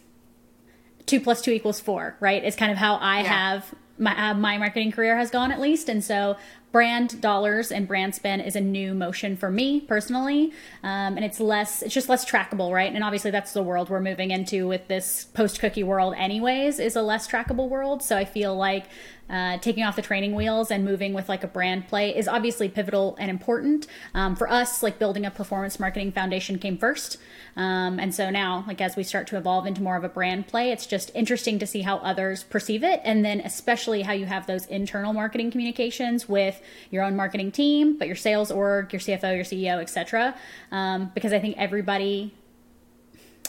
two 1.06 1.20
plus 1.20 1.42
two 1.42 1.52
equals 1.52 1.80
four 1.80 2.16
right? 2.20 2.44
It's 2.44 2.56
kind 2.56 2.72
of 2.72 2.78
how 2.78 2.96
i 2.96 3.22
yeah. 3.22 3.28
have 3.28 3.76
my, 4.00 4.30
uh, 4.30 4.34
my 4.34 4.58
marketing 4.58 4.92
career 4.92 5.18
has 5.18 5.30
gone 5.30 5.52
at 5.52 5.60
least. 5.60 5.90
And 5.90 6.04
so 6.04 6.38
brand 6.78 7.20
dollars 7.22 7.72
and 7.72 7.88
brand 7.88 8.14
spend 8.14 8.40
is 8.40 8.56
a 8.56 8.62
new 8.62 8.94
motion 8.94 9.36
for 9.36 9.50
me 9.50 9.82
personally. 9.82 10.54
Um, 10.84 11.16
and 11.18 11.26
it's 11.26 11.40
less 11.40 11.82
it's 11.82 11.92
just 11.92 12.08
less 12.08 12.24
trackable 12.24 12.72
right? 12.72 12.94
And 12.94 13.04
obviously 13.04 13.32
that's 13.32 13.52
the 13.52 13.64
world 13.64 13.90
we're 13.90 14.00
moving 14.00 14.30
into 14.30 14.68
with 14.68 14.88
this 14.88 15.26
post 15.34 15.60
cookie 15.60 15.82
world 15.82 16.14
anyways 16.16 16.78
is 16.78 16.96
a 16.96 17.02
less 17.02 17.28
trackable 17.28 17.68
world. 17.68 18.04
So 18.04 18.16
i 18.16 18.26
feel 18.26 18.56
like 18.56 18.86
uh, 19.30 19.58
taking 19.60 19.84
off 19.84 19.96
the 19.96 20.02
training 20.02 20.36
wheels 20.36 20.72
and 20.72 20.86
moving 20.86 21.14
with 21.14 21.30
like 21.30 21.44
a 21.44 21.48
brand 21.48 21.88
play 21.88 22.16
is 22.16 22.28
obviously 22.28 22.70
pivotal 22.70 23.16
and 23.20 23.30
important. 23.30 23.88
Um, 24.14 24.36
for 24.36 24.50
us 24.50 24.82
like 24.84 25.00
building 25.00 25.26
a 25.26 25.32
performance 25.32 25.80
marketing 25.80 26.12
foundation 26.12 26.60
came 26.60 26.78
first. 26.78 27.18
Um, 27.56 28.00
and 28.00 28.14
so 28.14 28.30
now 28.30 28.64
like 28.68 28.82
as 28.82 28.96
we 28.96 29.04
start 29.04 29.28
to 29.28 29.38
evolve 29.38 29.66
into 29.66 29.82
more 29.82 29.98
of 29.98 30.04
a 30.04 30.10
brand 30.10 30.48
play 30.48 30.72
it's 30.72 30.86
just 30.86 31.12
interesting 31.16 31.60
to 31.60 31.68
see 31.68 31.82
how 31.82 31.98
others 31.98 32.44
perceive 32.44 32.84
it. 32.84 33.02
And 33.04 33.26
then 33.26 33.42
especially 33.42 34.04
how 34.04 34.14
you 34.14 34.26
have 34.26 34.48
those 34.48 34.66
internal 34.68 35.14
marketing 35.14 35.52
communications 35.52 36.30
with 36.30 36.62
your 36.92 37.04
own 37.04 37.16
marketing 37.16 37.52
team 37.52 37.98
but 37.98 38.08
your 38.08 38.16
sales 38.16 38.52
org 38.52 38.92
your 38.94 39.00
cfo 39.00 39.36
your 39.36 39.44
ceo 39.44 39.82
etc 39.82 40.36
um, 40.72 41.12
because 41.14 41.34
i 41.34 41.40
think 41.40 41.58
everybody 41.58 42.34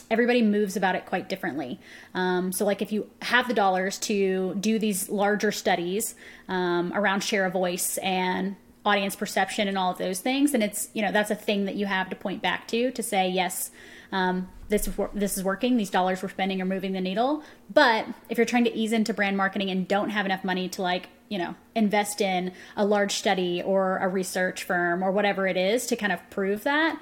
everybody 0.09 0.41
moves 0.41 0.75
about 0.75 0.95
it 0.95 1.05
quite 1.05 1.29
differently. 1.29 1.79
Um, 2.13 2.51
so, 2.51 2.65
like 2.65 2.81
if 2.81 2.91
you 2.91 3.09
have 3.21 3.47
the 3.47 3.53
dollars 3.53 3.97
to 3.99 4.55
do 4.55 4.79
these 4.79 5.09
larger 5.09 5.51
studies 5.51 6.15
um, 6.47 6.91
around 6.93 7.23
share 7.23 7.45
of 7.45 7.53
voice 7.53 7.97
and 7.99 8.55
audience 8.85 9.15
perception 9.15 9.67
and 9.67 9.77
all 9.77 9.91
of 9.91 9.97
those 9.97 10.19
things, 10.19 10.53
and 10.53 10.63
it's 10.63 10.89
you 10.93 11.01
know 11.01 11.11
that's 11.11 11.31
a 11.31 11.35
thing 11.35 11.65
that 11.65 11.75
you 11.75 11.85
have 11.85 12.09
to 12.09 12.15
point 12.15 12.41
back 12.41 12.67
to 12.69 12.91
to 12.91 13.03
say 13.03 13.29
yes. 13.29 13.71
Um, 14.11 14.49
this 14.69 14.87
is 14.87 14.93
this 15.13 15.37
is 15.37 15.43
working. 15.43 15.77
These 15.77 15.89
dollars 15.89 16.21
we're 16.21 16.29
spending 16.29 16.61
are 16.61 16.65
moving 16.65 16.93
the 16.93 17.01
needle. 17.01 17.43
But 17.73 18.05
if 18.29 18.37
you're 18.37 18.45
trying 18.45 18.65
to 18.65 18.73
ease 18.73 18.91
into 18.91 19.13
brand 19.13 19.37
marketing 19.37 19.69
and 19.69 19.87
don't 19.87 20.09
have 20.09 20.25
enough 20.25 20.43
money 20.43 20.69
to 20.69 20.81
like 20.81 21.09
you 21.27 21.37
know 21.37 21.55
invest 21.75 22.21
in 22.21 22.53
a 22.75 22.85
large 22.85 23.13
study 23.13 23.61
or 23.61 23.97
a 23.97 24.07
research 24.07 24.63
firm 24.63 25.03
or 25.03 25.11
whatever 25.11 25.47
it 25.47 25.57
is 25.57 25.85
to 25.87 25.95
kind 25.95 26.11
of 26.11 26.27
prove 26.29 26.63
that, 26.63 26.99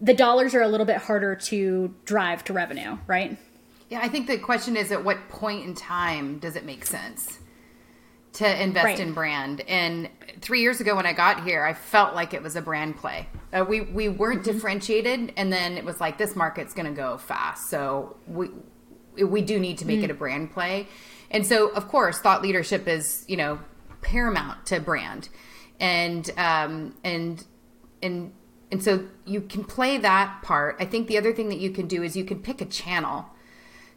the 0.00 0.14
dollars 0.14 0.54
are 0.54 0.62
a 0.62 0.68
little 0.68 0.86
bit 0.86 0.96
harder 0.96 1.34
to 1.34 1.94
drive 2.04 2.44
to 2.44 2.52
revenue, 2.52 2.98
right? 3.06 3.36
Yeah, 3.88 4.00
I 4.02 4.08
think 4.08 4.26
the 4.26 4.38
question 4.38 4.76
is 4.76 4.90
at 4.90 5.04
what 5.04 5.28
point 5.28 5.64
in 5.64 5.74
time 5.74 6.38
does 6.38 6.56
it 6.56 6.64
make 6.64 6.84
sense 6.84 7.38
to 8.34 8.62
invest 8.62 8.84
right. 8.84 9.00
in 9.00 9.12
brand? 9.12 9.60
And 9.62 10.08
three 10.40 10.60
years 10.62 10.80
ago 10.80 10.96
when 10.96 11.06
I 11.06 11.12
got 11.12 11.44
here, 11.44 11.64
I 11.64 11.72
felt 11.72 12.14
like 12.14 12.34
it 12.34 12.42
was 12.42 12.56
a 12.56 12.62
brand 12.62 12.96
play. 12.96 13.28
Uh, 13.52 13.64
we 13.68 13.82
we 13.82 14.08
weren't 14.08 14.42
mm-hmm. 14.42 14.52
differentiated, 14.52 15.32
and 15.36 15.52
then 15.52 15.76
it 15.76 15.84
was 15.84 16.00
like 16.00 16.18
this 16.18 16.34
market's 16.34 16.74
going 16.74 16.86
to 16.86 16.96
go 16.96 17.18
fast, 17.18 17.70
so 17.70 18.16
we 18.26 18.48
we 19.22 19.42
do 19.42 19.58
need 19.58 19.78
to 19.78 19.86
make 19.86 20.00
mm. 20.00 20.04
it 20.04 20.10
a 20.10 20.14
brand 20.14 20.52
play. 20.52 20.88
And 21.30 21.46
so, 21.46 21.68
of 21.68 21.88
course, 21.88 22.18
thought 22.18 22.42
leadership 22.42 22.88
is 22.88 23.24
you 23.28 23.36
know 23.36 23.60
paramount 24.02 24.66
to 24.66 24.80
brand, 24.80 25.28
and 25.78 26.28
um, 26.36 26.94
and 27.04 27.44
and 28.02 28.32
and 28.76 28.84
so 28.84 29.06
you 29.24 29.40
can 29.40 29.64
play 29.64 29.96
that 29.96 30.42
part. 30.42 30.76
I 30.78 30.84
think 30.84 31.08
the 31.08 31.16
other 31.16 31.32
thing 31.32 31.48
that 31.48 31.58
you 31.58 31.70
can 31.70 31.86
do 31.86 32.02
is 32.02 32.14
you 32.14 32.26
can 32.26 32.42
pick 32.42 32.60
a 32.60 32.66
channel. 32.66 33.24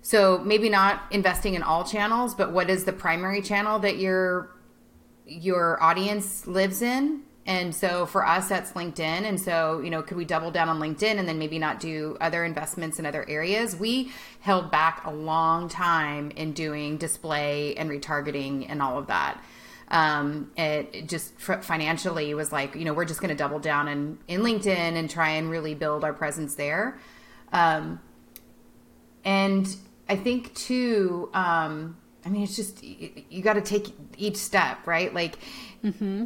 So 0.01 0.38
maybe 0.38 0.69
not 0.69 1.03
investing 1.12 1.55
in 1.55 1.63
all 1.63 1.83
channels, 1.83 2.33
but 2.33 2.53
what 2.53 2.69
is 2.69 2.86
the 2.86 2.93
primary 2.93 3.41
channel 3.41 3.77
that 3.79 3.98
your 3.98 4.55
your 5.25 5.83
audience 5.83 6.48
lives 6.48 6.81
in? 6.81 7.24
And 7.45 7.75
so 7.75 8.05
for 8.05 8.25
us, 8.25 8.48
that's 8.48 8.71
LinkedIn. 8.71 9.01
And 9.01 9.38
so, 9.38 9.81
you 9.81 9.89
know, 9.89 10.01
could 10.01 10.15
we 10.15 10.24
double 10.24 10.50
down 10.50 10.69
on 10.69 10.79
LinkedIn 10.79 11.19
and 11.19 11.27
then 11.27 11.38
maybe 11.38 11.59
not 11.59 11.81
do 11.81 12.15
other 12.21 12.45
investments 12.45 13.00
in 13.00 13.05
other 13.05 13.27
areas? 13.27 13.75
We 13.75 14.13
held 14.39 14.71
back 14.71 15.01
a 15.03 15.12
long 15.12 15.67
time 15.67 16.31
in 16.31 16.53
doing 16.53 16.95
display 16.95 17.75
and 17.75 17.89
retargeting 17.89 18.65
and 18.69 18.81
all 18.81 18.98
of 18.98 19.07
that 19.07 19.43
um, 19.89 20.51
it, 20.55 21.08
just 21.08 21.39
financially 21.39 22.34
was 22.34 22.51
like, 22.51 22.75
you 22.75 22.86
know, 22.86 22.93
we're 22.93 23.05
just 23.05 23.22
going 23.22 23.29
to 23.29 23.36
double 23.36 23.60
down 23.60 23.88
in, 23.88 24.19
in 24.27 24.41
LinkedIn 24.41 24.67
and 24.67 25.10
try 25.10 25.29
and 25.31 25.50
really 25.50 25.74
build 25.74 26.03
our 26.03 26.13
presence 26.13 26.55
there. 26.55 27.00
Um, 27.51 28.00
and 29.25 29.67
I 30.08 30.15
think 30.15 30.53
too, 30.53 31.29
um, 31.34 31.98
I 32.25 32.29
mean, 32.29 32.43
it's 32.43 32.55
just, 32.55 32.84
you, 32.84 33.24
you 33.29 33.41
got 33.41 33.53
to 33.53 33.62
take 33.62 33.88
each 34.17 34.38
step, 34.38 34.86
right? 34.86 35.13
Like, 35.13 35.39
mm-hmm 35.84 36.25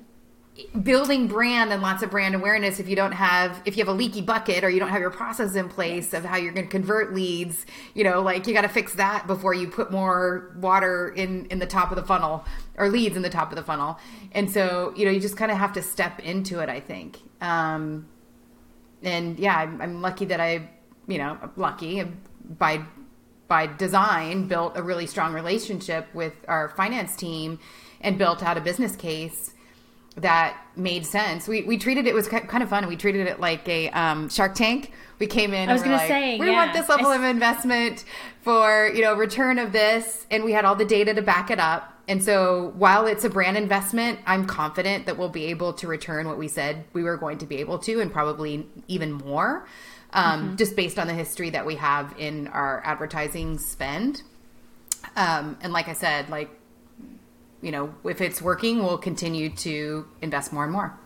building 0.83 1.27
brand 1.27 1.73
and 1.73 1.81
lots 1.81 2.03
of 2.03 2.11
brand 2.11 2.35
awareness 2.35 2.79
if 2.79 2.87
you 2.87 2.95
don't 2.95 3.11
have 3.11 3.59
if 3.65 3.75
you 3.75 3.83
have 3.83 3.87
a 3.91 3.97
leaky 3.97 4.21
bucket 4.21 4.63
or 4.63 4.69
you 4.69 4.79
don't 4.79 4.89
have 4.89 5.01
your 5.01 5.09
process 5.09 5.55
in 5.55 5.67
place 5.67 6.13
of 6.13 6.23
how 6.23 6.37
you're 6.37 6.53
going 6.53 6.65
to 6.65 6.71
convert 6.71 7.11
leads 7.11 7.65
you 7.95 8.03
know 8.03 8.21
like 8.21 8.45
you 8.45 8.53
got 8.53 8.61
to 8.61 8.67
fix 8.67 8.93
that 8.93 9.25
before 9.25 9.55
you 9.55 9.67
put 9.67 9.91
more 9.91 10.55
water 10.59 11.09
in 11.09 11.47
in 11.47 11.57
the 11.57 11.65
top 11.65 11.89
of 11.89 11.95
the 11.95 12.03
funnel 12.03 12.45
or 12.77 12.89
leads 12.89 13.15
in 13.15 13.21
the 13.21 13.29
top 13.29 13.51
of 13.51 13.55
the 13.55 13.63
funnel 13.63 13.99
and 14.31 14.49
so 14.49 14.93
you 14.95 15.05
know 15.05 15.11
you 15.11 15.19
just 15.19 15.37
kind 15.37 15.51
of 15.51 15.57
have 15.57 15.73
to 15.73 15.81
step 15.81 16.19
into 16.19 16.59
it 16.59 16.69
i 16.69 16.79
think 16.79 17.19
um 17.41 18.07
and 19.01 19.37
yeah 19.39 19.57
i'm, 19.57 19.81
I'm 19.81 20.01
lucky 20.01 20.25
that 20.25 20.39
i 20.39 20.69
you 21.07 21.17
know 21.17 21.37
lucky 21.55 22.03
by 22.57 22.83
by 23.47 23.67
design 23.67 24.47
built 24.47 24.77
a 24.77 24.83
really 24.83 25.05
strong 25.05 25.33
relationship 25.33 26.07
with 26.13 26.33
our 26.47 26.69
finance 26.69 27.15
team 27.15 27.59
and 28.01 28.17
built 28.17 28.41
out 28.43 28.57
a 28.57 28.61
business 28.61 28.95
case 28.95 29.53
that 30.15 30.57
made 30.75 31.05
sense. 31.05 31.47
We 31.47 31.63
we 31.63 31.77
treated 31.77 32.05
it 32.05 32.13
was 32.13 32.27
kind 32.27 32.61
of 32.61 32.69
fun. 32.69 32.87
We 32.87 32.95
treated 32.95 33.27
it 33.27 33.39
like 33.39 33.67
a 33.67 33.89
um, 33.89 34.29
Shark 34.29 34.55
Tank. 34.55 34.91
We 35.19 35.27
came 35.27 35.53
in. 35.53 35.69
I 35.69 35.73
was 35.73 35.81
going 35.81 35.93
like, 35.93 36.07
to 36.07 36.07
say 36.07 36.39
we 36.39 36.47
yeah. 36.47 36.53
want 36.53 36.73
this 36.73 36.89
level 36.89 37.07
I... 37.07 37.15
of 37.15 37.23
investment 37.23 38.05
for 38.41 38.91
you 38.93 39.01
know 39.01 39.15
return 39.15 39.57
of 39.57 39.71
this, 39.71 40.25
and 40.29 40.43
we 40.43 40.51
had 40.51 40.65
all 40.65 40.75
the 40.75 40.85
data 40.85 41.13
to 41.13 41.21
back 41.21 41.49
it 41.49 41.59
up. 41.59 41.92
And 42.07 42.23
so 42.23 42.73
while 42.75 43.07
it's 43.07 43.23
a 43.23 43.29
brand 43.29 43.55
investment, 43.55 44.19
I'm 44.25 44.45
confident 44.45 45.05
that 45.05 45.17
we'll 45.17 45.29
be 45.29 45.45
able 45.45 45.73
to 45.73 45.87
return 45.87 46.27
what 46.27 46.37
we 46.37 46.47
said 46.49 46.83
we 46.91 47.03
were 47.03 47.15
going 47.15 47.37
to 47.37 47.45
be 47.45 47.57
able 47.57 47.79
to, 47.79 48.01
and 48.01 48.11
probably 48.11 48.67
even 48.87 49.13
more, 49.13 49.65
um, 50.11 50.47
mm-hmm. 50.47 50.55
just 50.57 50.75
based 50.75 50.99
on 50.99 51.07
the 51.07 51.13
history 51.13 51.49
that 51.51 51.65
we 51.65 51.75
have 51.75 52.13
in 52.17 52.47
our 52.49 52.81
advertising 52.85 53.57
spend. 53.57 54.21
Um, 55.15 55.57
and 55.61 55.71
like 55.71 55.87
I 55.87 55.93
said, 55.93 56.29
like 56.29 56.49
you 57.63 57.71
know, 57.71 57.95
if 58.03 58.19
it's 58.19 58.41
working, 58.41 58.83
we'll 58.83 58.97
continue 58.97 59.49
to 59.49 60.05
invest 60.21 60.51
more 60.51 60.65
and 60.65 60.73
more. 60.73 60.99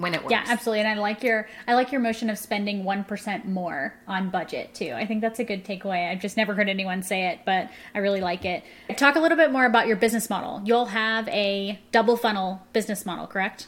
When 0.00 0.14
it 0.14 0.22
works. 0.22 0.32
Yeah, 0.32 0.44
absolutely. 0.46 0.80
And 0.80 0.88
I 0.88 1.00
like 1.00 1.22
your 1.22 1.48
I 1.66 1.74
like 1.74 1.92
your 1.92 2.00
motion 2.00 2.30
of 2.30 2.38
spending 2.38 2.84
one 2.84 3.04
percent 3.04 3.46
more 3.46 3.94
on 4.08 4.30
budget 4.30 4.74
too. 4.74 4.92
I 4.94 5.06
think 5.06 5.20
that's 5.20 5.38
a 5.38 5.44
good 5.44 5.64
takeaway. 5.64 6.10
I've 6.10 6.20
just 6.20 6.36
never 6.36 6.54
heard 6.54 6.68
anyone 6.68 7.02
say 7.02 7.28
it, 7.28 7.40
but 7.44 7.70
I 7.94 7.98
really 7.98 8.20
like 8.20 8.44
it. 8.44 8.64
Talk 8.96 9.16
a 9.16 9.20
little 9.20 9.36
bit 9.36 9.52
more 9.52 9.66
about 9.66 9.86
your 9.86 9.96
business 9.96 10.30
model. 10.30 10.62
You'll 10.64 10.86
have 10.86 11.28
a 11.28 11.78
double 11.92 12.16
funnel 12.16 12.66
business 12.72 13.04
model, 13.04 13.26
correct? 13.26 13.66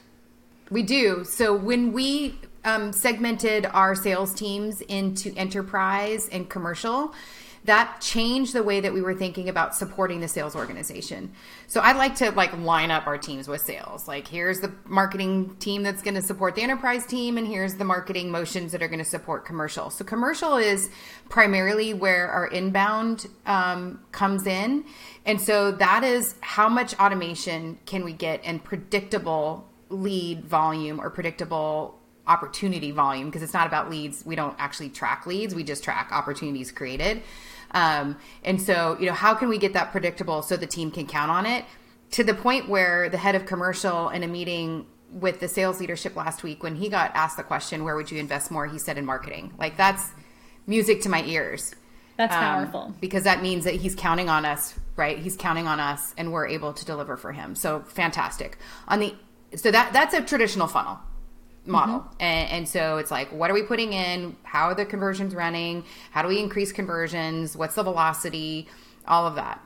We 0.71 0.83
do. 0.83 1.25
So 1.25 1.55
when 1.55 1.93
we 1.93 2.39
um, 2.65 2.93
segmented 2.93 3.67
our 3.67 3.95
sales 3.95 4.33
teams 4.33 4.81
into 4.83 5.35
enterprise 5.37 6.29
and 6.31 6.49
commercial, 6.49 7.15
that 7.65 8.01
changed 8.01 8.55
the 8.55 8.63
way 8.63 8.81
that 8.81 8.93
we 8.93 9.01
were 9.01 9.15
thinking 9.15 9.49
about 9.49 9.75
supporting 9.75 10.21
the 10.21 10.27
sales 10.27 10.57
organization. 10.57 11.33
So 11.69 11.81
I 11.81 11.93
like 11.93 12.17
to 12.17 12.33
like 12.33 12.57
line 12.59 12.91
up 12.91 13.07
our 13.07 13.17
teams 13.17 13.47
with 13.47 13.61
sales. 13.61 14.09
Like 14.09 14.27
here's 14.27 14.61
the 14.61 14.73
marketing 14.85 15.55
team 15.61 15.85
that's 15.85 16.03
going 16.03 16.15
to 16.15 16.23
support 16.23 16.57
the 16.57 16.63
enterprise 16.63 17.07
team 17.07 17.39
and 17.39 17.47
here's 17.47 17.77
the 17.77 17.85
marketing 17.85 18.31
motions 18.31 18.73
that 18.73 18.83
are 18.83 18.89
going 18.89 18.99
to 18.99 19.05
support 19.05 19.45
commercial. 19.45 19.91
So 19.91 20.05
commercial 20.05 20.57
is 20.57 20.91
primarily 21.29 21.95
where 21.95 22.29
our 22.29 22.49
inbound 22.49 23.27
um, 23.47 24.01
comes 24.11 24.47
in. 24.47 24.85
And 25.25 25.41
so 25.41 25.71
that 25.73 26.03
is 26.03 26.35
how 26.41 26.69
much 26.69 26.99
automation 26.99 27.79
can 27.87 28.05
we 28.05 28.13
get 28.13 28.41
and 28.45 28.63
predictable 28.63 29.69
lead 29.89 30.45
volume 30.45 31.01
or 31.01 31.11
predictable 31.11 32.02
opportunity 32.27 32.91
volume 32.91 33.29
because 33.29 33.43
it's 33.43 33.55
not 33.55 33.67
about 33.67 33.91
leads. 33.91 34.25
We 34.25 34.37
don't 34.37 34.55
actually 34.59 34.91
track 34.91 35.27
leads. 35.27 35.55
We 35.55 35.65
just 35.65 35.83
track 35.83 36.11
opportunities 36.13 36.71
created. 36.71 37.23
Um, 37.73 38.17
and 38.45 38.61
so, 38.61 38.97
you 39.01 39.07
know, 39.07 39.13
how 39.13 39.35
can 39.35 39.49
we 39.49 39.59
get 39.59 39.73
that 39.73 39.93
predictable 39.93 40.43
so 40.43 40.57
the 40.57 40.67
team 40.67 40.91
can 40.91 41.07
count 41.07 41.31
on 41.31 41.47
it 41.47 41.65
to 42.13 42.23
the 42.23 42.35
point 42.35 42.69
where 42.69 43.09
the 43.09 43.17
head 43.17 43.35
of 43.35 43.47
commercial 43.47 44.11
in 44.11 44.23
a 44.23 44.29
meeting 44.29 44.87
with 45.11 45.41
the 45.41 45.49
sales 45.49 45.81
leadership 45.81 46.17
last 46.17 46.43
week, 46.43 46.63
when 46.63 46.77
he 46.77 46.89
got 46.89 47.11
asked 47.15 47.37
the 47.37 47.43
question, 47.43 47.85
where 47.85 47.97
would 47.97 48.11
you 48.11 48.19
invest 48.19 48.51
more? 48.51 48.67
He 48.67 48.79
said 48.79 48.97
in 48.97 49.05
marketing. 49.05 49.53
Like 49.59 49.77
that's 49.77 50.11
music 50.67 51.03
to 51.03 51.09
my 51.09 51.25
ears. 51.25 51.75
That's 52.17 52.35
um, 52.35 52.41
powerful 52.41 52.95
because 53.01 53.25
that 53.25 53.43
means 53.43 53.65
that 53.65 53.75
he's 53.75 53.95
counting 53.95 54.29
on 54.29 54.45
us, 54.45 54.75
right? 54.97 55.19
He's 55.19 55.37
counting 55.37 55.67
on 55.67 55.81
us 55.81 56.15
and 56.17 56.33
we're 56.33 56.47
able 56.47 56.73
to 56.73 56.85
deliver 56.85 57.17
for 57.17 57.33
him. 57.33 57.55
So 57.55 57.81
fantastic. 57.81 58.59
On 58.89 59.01
the, 59.01 59.15
so 59.57 59.71
that, 59.71 59.93
that's 59.93 60.15
a 60.15 60.23
traditional 60.23 60.67
funnel 60.67 60.99
model. 61.65 62.01
Mm-hmm. 62.01 62.15
And, 62.23 62.51
and, 62.51 62.69
so 62.69 62.99
it's 62.99 63.11
like, 63.11 63.31
what 63.33 63.51
are 63.51 63.55
we 63.55 63.63
putting 63.63 63.93
in? 63.93 64.37
How 64.43 64.69
are 64.69 64.75
the 64.75 64.85
conversions 64.85 65.35
running? 65.35 65.85
How 66.11 66.23
do 66.23 66.29
we 66.29 66.39
increase 66.39 66.73
conversions? 66.73 67.57
What's 67.57 67.75
the 67.75 67.83
velocity? 67.83 68.69
All 69.07 69.27
of 69.27 69.37
that. 69.37 69.65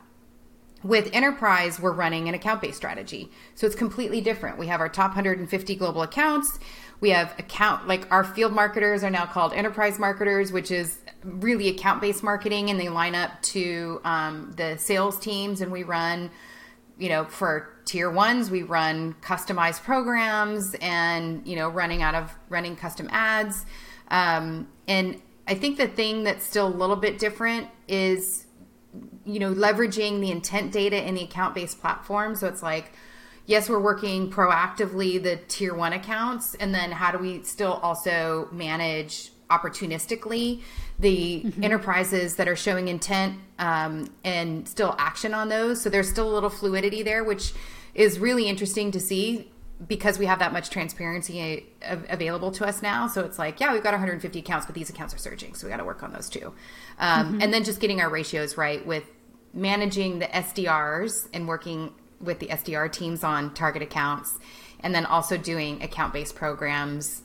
With 0.82 1.08
enterprise, 1.12 1.80
we're 1.80 1.92
running 1.92 2.28
an 2.28 2.34
account 2.34 2.60
based 2.60 2.76
strategy. 2.76 3.30
So 3.54 3.66
it's 3.66 3.74
completely 3.74 4.20
different. 4.20 4.58
We 4.58 4.66
have 4.66 4.80
our 4.80 4.88
top 4.88 5.10
150 5.10 5.74
global 5.76 6.02
accounts. 6.02 6.58
We 7.00 7.10
have 7.10 7.34
account, 7.38 7.88
like 7.88 8.10
our 8.12 8.24
field 8.24 8.52
marketers 8.52 9.02
are 9.02 9.10
now 9.10 9.26
called 9.26 9.52
enterprise 9.52 9.98
marketers, 9.98 10.52
which 10.52 10.70
is 10.70 10.98
really 11.24 11.68
account 11.68 12.00
based 12.00 12.22
marketing. 12.22 12.70
And 12.70 12.78
they 12.78 12.88
line 12.88 13.14
up 13.14 13.40
to 13.42 14.00
um, 14.04 14.52
the 14.56 14.76
sales 14.76 15.18
teams 15.18 15.60
and 15.60 15.72
we 15.72 15.82
run 15.82 16.30
you 16.98 17.08
know, 17.08 17.24
for 17.24 17.68
tier 17.84 18.10
ones, 18.10 18.50
we 18.50 18.62
run 18.62 19.14
customized 19.20 19.82
programs 19.82 20.74
and, 20.80 21.46
you 21.46 21.56
know, 21.56 21.68
running 21.68 22.02
out 22.02 22.14
of 22.14 22.32
running 22.48 22.76
custom 22.76 23.08
ads. 23.10 23.64
Um, 24.08 24.68
and 24.88 25.20
I 25.46 25.54
think 25.54 25.76
the 25.76 25.86
thing 25.86 26.24
that's 26.24 26.44
still 26.44 26.66
a 26.66 26.74
little 26.76 26.96
bit 26.96 27.18
different 27.18 27.68
is, 27.86 28.46
you 29.24 29.38
know, 29.38 29.52
leveraging 29.52 30.20
the 30.20 30.30
intent 30.30 30.72
data 30.72 31.06
in 31.06 31.14
the 31.14 31.22
account 31.22 31.54
based 31.54 31.80
platform. 31.80 32.34
So 32.34 32.48
it's 32.48 32.62
like, 32.62 32.92
yes, 33.46 33.68
we're 33.68 33.80
working 33.80 34.30
proactively 34.30 35.22
the 35.22 35.36
tier 35.48 35.74
one 35.74 35.92
accounts. 35.92 36.54
And 36.56 36.74
then 36.74 36.90
how 36.90 37.12
do 37.12 37.18
we 37.18 37.42
still 37.42 37.74
also 37.74 38.48
manage 38.52 39.30
opportunistically 39.50 40.62
the 40.98 41.42
mm-hmm. 41.44 41.64
enterprises 41.64 42.36
that 42.36 42.48
are 42.48 42.56
showing 42.56 42.88
intent 42.88 43.38
um, 43.58 44.10
and 44.25 44.66
still 44.66 44.94
action 44.99 45.34
on 45.34 45.49
those. 45.49 45.80
So 45.80 45.90
there's 45.90 46.08
still 46.08 46.30
a 46.30 46.34
little 46.34 46.50
fluidity 46.50 47.02
there, 47.02 47.23
which 47.23 47.52
is 47.94 48.18
really 48.18 48.49
interesting 48.49 48.90
to 48.92 49.00
see 49.00 49.50
because 49.86 50.18
we 50.18 50.25
have 50.25 50.38
that 50.38 50.54
much 50.54 50.71
transparency 50.71 51.66
available 51.82 52.50
to 52.50 52.66
us 52.66 52.80
now. 52.80 53.06
So 53.08 53.23
it's 53.23 53.38
like, 53.38 53.60
yeah, 53.60 53.75
we've 53.75 53.82
got 53.82 53.92
150 53.92 54.38
accounts, 54.38 54.64
but 54.64 54.75
these 54.75 54.88
accounts 54.88 55.14
are 55.14 55.18
surging. 55.18 55.54
So 55.54 55.66
we 55.66 55.71
got 55.71 55.78
to 55.78 55.84
work 55.84 56.02
on 56.02 56.12
those 56.12 56.30
too. 56.30 56.54
Um, 56.99 57.26
mm-hmm. 57.26 57.42
And 57.42 57.52
then 57.52 57.62
just 57.62 57.78
getting 57.78 58.00
our 58.00 58.08
ratios 58.08 58.56
right 58.56 58.84
with 58.86 59.04
managing 59.52 60.18
the 60.18 60.26
SDRs 60.26 61.28
and 61.34 61.47
working 61.47 61.92
with 62.21 62.38
the 62.38 62.47
SDR 62.47 62.90
teams 62.90 63.23
on 63.23 63.52
target 63.52 63.82
accounts. 63.82 64.38
And 64.80 64.94
then 64.94 65.04
also 65.04 65.36
doing 65.36 65.82
account 65.82 66.14
based 66.14 66.36
programs 66.36 67.23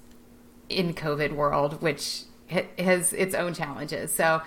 in 0.67 0.93
COVID 0.93 1.33
world, 1.33 1.81
which 1.81 2.23
has 2.79 3.13
its 3.13 3.35
own 3.35 3.53
challenges. 3.53 4.13
So 4.13 4.41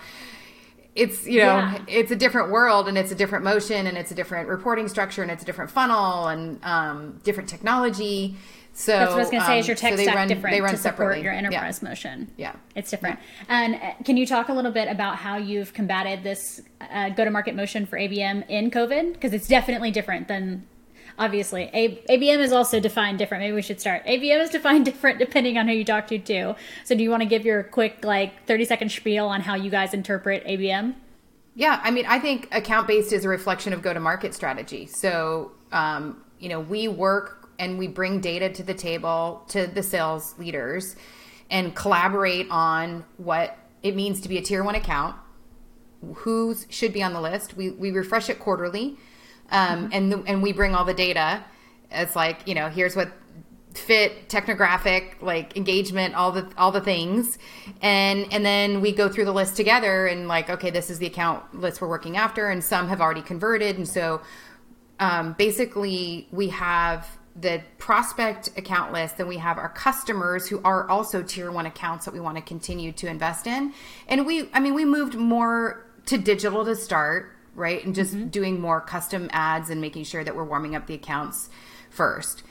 it's 0.95 1.27
you 1.27 1.41
know 1.41 1.57
yeah. 1.57 1.85
it's 1.89 2.11
a 2.11 2.17
different 2.17 2.51
world 2.51 2.89
and 2.89 2.97
it's 2.97 3.11
a 3.11 3.15
different 3.15 3.45
motion 3.45 3.87
and 3.87 3.99
it's 3.99 4.13
a 4.13 4.15
different 4.15 4.49
reporting 4.49 4.89
structure 4.89 5.23
and 5.23 5.31
it's 5.31 5.43
a 5.43 5.47
different 5.47 5.71
funnel 5.71 6.29
and 6.29 6.63
um, 6.63 7.21
different 7.25 7.49
technology. 7.49 8.37
So 8.77 8.93
that's 8.93 9.11
what 9.11 9.17
I 9.17 9.19
was 9.19 9.31
going 9.31 9.41
to 9.41 9.47
say. 9.47 9.59
Is 9.61 9.69
your 9.69 9.77
um, 9.77 9.79
tech 9.79 9.97
so 9.97 10.03
stack 10.03 10.15
run, 10.17 10.29
different 10.29 10.55
they 10.55 10.61
run 10.61 10.73
to 10.73 10.77
support 10.77 10.97
separately. 10.97 11.23
your 11.23 11.33
enterprise 11.33 11.81
yeah. 11.81 11.89
motion? 11.89 12.31
Yeah, 12.37 12.57
it's 12.75 12.91
different. 12.91 13.21
Yeah. 13.21 13.45
And 13.49 13.75
uh, 13.77 13.93
can 14.05 14.17
you 14.17 14.27
talk 14.27 14.49
a 14.49 14.53
little 14.53 14.73
bit 14.73 14.89
about 14.89 15.17
how 15.17 15.37
you've 15.37 15.73
combated 15.73 16.25
this 16.25 16.61
uh, 16.81 17.11
go-to-market 17.11 17.55
motion 17.55 17.87
for 17.87 17.97
ABM 17.97 18.49
in 18.49 18.73
COVID? 18.73 19.13
Because 19.13 19.33
it's 19.33 19.47
definitely 19.47 19.93
different 19.93 20.27
than 20.27 20.67
obviously. 21.19 21.71
A- 21.73 22.03
ABM 22.09 22.39
is 22.39 22.53
also 22.53 22.81
defined 22.81 23.19
different. 23.19 23.43
Maybe 23.43 23.55
we 23.55 23.63
should 23.63 23.81
start. 23.81 24.05
ABM 24.07 24.43
is 24.43 24.51
defined 24.51 24.85
different 24.91 25.19
depending 25.19 25.59
on 25.59 25.69
who 25.69 25.75
you 25.75 25.85
talk 25.85 26.07
to, 26.09 26.19
too. 26.19 26.55
So, 26.85 26.95
do 26.95 27.03
you 27.03 27.11
want 27.11 27.23
to 27.23 27.29
give 27.29 27.45
your 27.45 27.63
quick, 27.63 28.05
like, 28.05 28.47
30 28.47 28.65
second 28.65 28.93
spiel 28.93 29.27
on 29.27 29.41
how 29.41 29.55
you 29.55 29.71
guys 29.71 29.95
interpret 29.95 30.45
ABM? 30.47 30.95
Yeah, 31.55 31.81
I 31.85 31.91
mean, 31.91 32.05
I 32.07 32.19
think 32.19 32.49
account 32.53 32.89
based 32.89 33.13
is 33.13 33.25
a 33.25 33.29
reflection 33.29 33.73
of 33.73 33.81
go 33.81 33.95
to 33.95 34.01
market 34.01 34.35
strategy. 34.35 34.87
So, 34.87 35.53
um, 35.71 36.25
you 36.41 36.49
know, 36.49 36.61
we 36.61 36.89
work 36.89 37.49
and 37.59 37.79
we 37.79 37.87
bring 37.87 38.21
data 38.21 38.53
to 38.53 38.63
the 38.63 38.75
table 38.75 39.45
to 39.49 39.67
the 39.69 39.83
sales 39.83 40.35
leaders 40.39 40.97
and 41.51 41.75
collaborate 41.75 42.49
on 42.51 43.05
what 43.17 43.57
it 43.83 43.95
means 43.95 44.21
to 44.23 44.29
be 44.29 44.39
a 44.39 44.43
tier 44.43 44.65
one 44.65 44.75
account, 44.75 45.15
who 46.17 46.57
should 46.69 46.93
be 46.93 47.03
on 47.03 47.13
the 47.13 47.21
list. 47.21 47.57
We, 47.57 47.71
we 47.71 47.91
refresh 47.91 48.29
it 48.29 48.39
quarterly 48.41 48.99
um, 49.51 49.91
and 49.93 50.13
the, 50.13 50.23
and 50.27 50.43
we 50.43 50.53
bring 50.53 50.75
all 50.75 50.85
the 50.85 50.95
data. 50.95 51.45
It's 51.91 52.17
like 52.17 52.47
you 52.47 52.55
know, 52.55 52.69
here's 52.69 52.97
what 52.97 53.13
fit 53.75 54.29
technographic 54.29 55.21
like 55.21 55.57
engagement 55.57 56.15
all 56.15 56.33
the 56.33 56.49
all 56.57 56.71
the 56.71 56.81
things. 56.81 57.39
And 57.83 58.33
and 58.33 58.45
then 58.45 58.81
we 58.81 58.93
go 58.93 59.09
through 59.09 59.25
the 59.25 59.33
list 59.33 59.57
together 59.57 60.07
and 60.07 60.29
like 60.29 60.49
okay 60.49 60.71
this 60.71 60.91
is 60.91 60.99
the 60.99 61.07
account 61.07 61.61
list 61.61 61.81
we're 61.81 61.89
working 61.89 62.17
after 62.17 62.51
and 62.51 62.63
some 62.63 62.89
have 62.89 63.01
already 63.01 63.23
converted. 63.23 63.77
And 63.77 63.89
so 63.89 64.23
um, 65.01 65.35
basically 65.35 66.29
we 66.31 66.49
have 66.49 67.07
the 67.37 67.61
prospect 67.79 68.57
account 68.57 68.93
list 68.93 69.19
and 69.19 69.29
we 69.29 69.39
have 69.39 69.59
our 69.59 69.71
customers 69.71 70.47
who 70.47 70.61
are 70.63 70.89
also 70.89 71.21
tier 71.21 71.51
one 71.51 71.67
accounts 71.67 72.05
that 72.05 72.15
we 72.15 72.21
want 72.21 72.37
to 72.37 72.43
continue 72.43 72.93
to 72.93 73.09
invest 73.09 73.47
in. 73.47 73.73
And 74.09 74.25
we 74.25 74.49
i 74.53 74.61
mean 74.61 74.75
we 74.75 74.85
moved 74.85 75.15
more 75.15 75.85
to 76.07 76.19
digital 76.19 76.65
to 76.65 76.77
start 76.77 77.34
right? 77.55 77.85
And 77.85 77.95
just 77.95 78.15
mm-hmm. 78.15 78.29
doing 78.29 78.61
more 78.61 78.81
custom 78.81 79.29
ads 79.33 79.71
and 79.71 79.81
making 79.81 80.05
sure 80.05 80.25
that 80.25 80.35
we're 80.35 80.45
warming 80.45 80.75
up 80.75 80.87
the 80.87 80.95
accounts 80.95 81.49
first. 81.91 82.43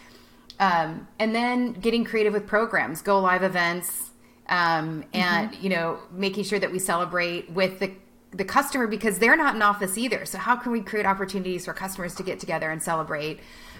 Um, 0.60 1.08
and 1.20 1.34
then 1.34 1.74
getting 1.74 2.06
creative 2.06 2.34
with 2.34 2.48
programs, 2.48 3.02
go 3.02 3.20
live 3.20 3.44
events, 3.44 4.12
um, 4.48 5.04
and 5.14 5.52
mm-hmm. 5.52 5.64
you 5.64 5.70
know, 5.70 6.00
making 6.12 6.44
sure 6.44 6.60
that 6.60 6.72
we 6.72 6.80
celebrate 6.80 7.50
with 7.50 7.80
the 7.80 7.92
the 8.32 8.46
customer 8.46 8.88
because 8.88 9.20
they're 9.20 9.38
not 9.38 9.56
in 9.56 9.62
office 9.62 9.96
either. 9.98 10.26
So 10.26 10.40
how 10.40 10.56
can 10.56 10.72
we 10.72 10.82
create 10.82 11.06
opportunities 11.06 11.66
for 11.66 11.74
customers 11.74 12.16
to 12.16 12.24
get 12.24 12.40
together 12.40 12.72
and 12.72 12.82
celebrate? 12.82 13.40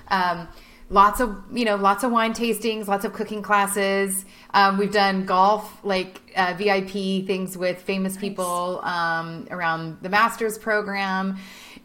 Um, 0.10 0.48
lots 0.94 1.20
of 1.20 1.36
you 1.52 1.66
know 1.66 1.76
lots 1.76 2.04
of 2.04 2.12
wine 2.12 2.34
tastings 2.34 2.88
lots 2.88 3.04
of 3.04 3.14
cooking 3.14 3.42
classes 3.42 4.26
um, 4.54 4.78
we've 4.78 4.94
done 4.94 5.26
golf 5.26 5.84
like 5.84 6.22
uh, 6.36 6.54
vip 6.56 6.90
things 6.90 7.58
with 7.58 7.82
famous 7.82 8.14
nice. 8.14 8.22
people 8.22 8.80
um, 8.84 9.48
around 9.50 9.98
the 10.02 10.10
masters 10.10 10.58
program 10.58 11.36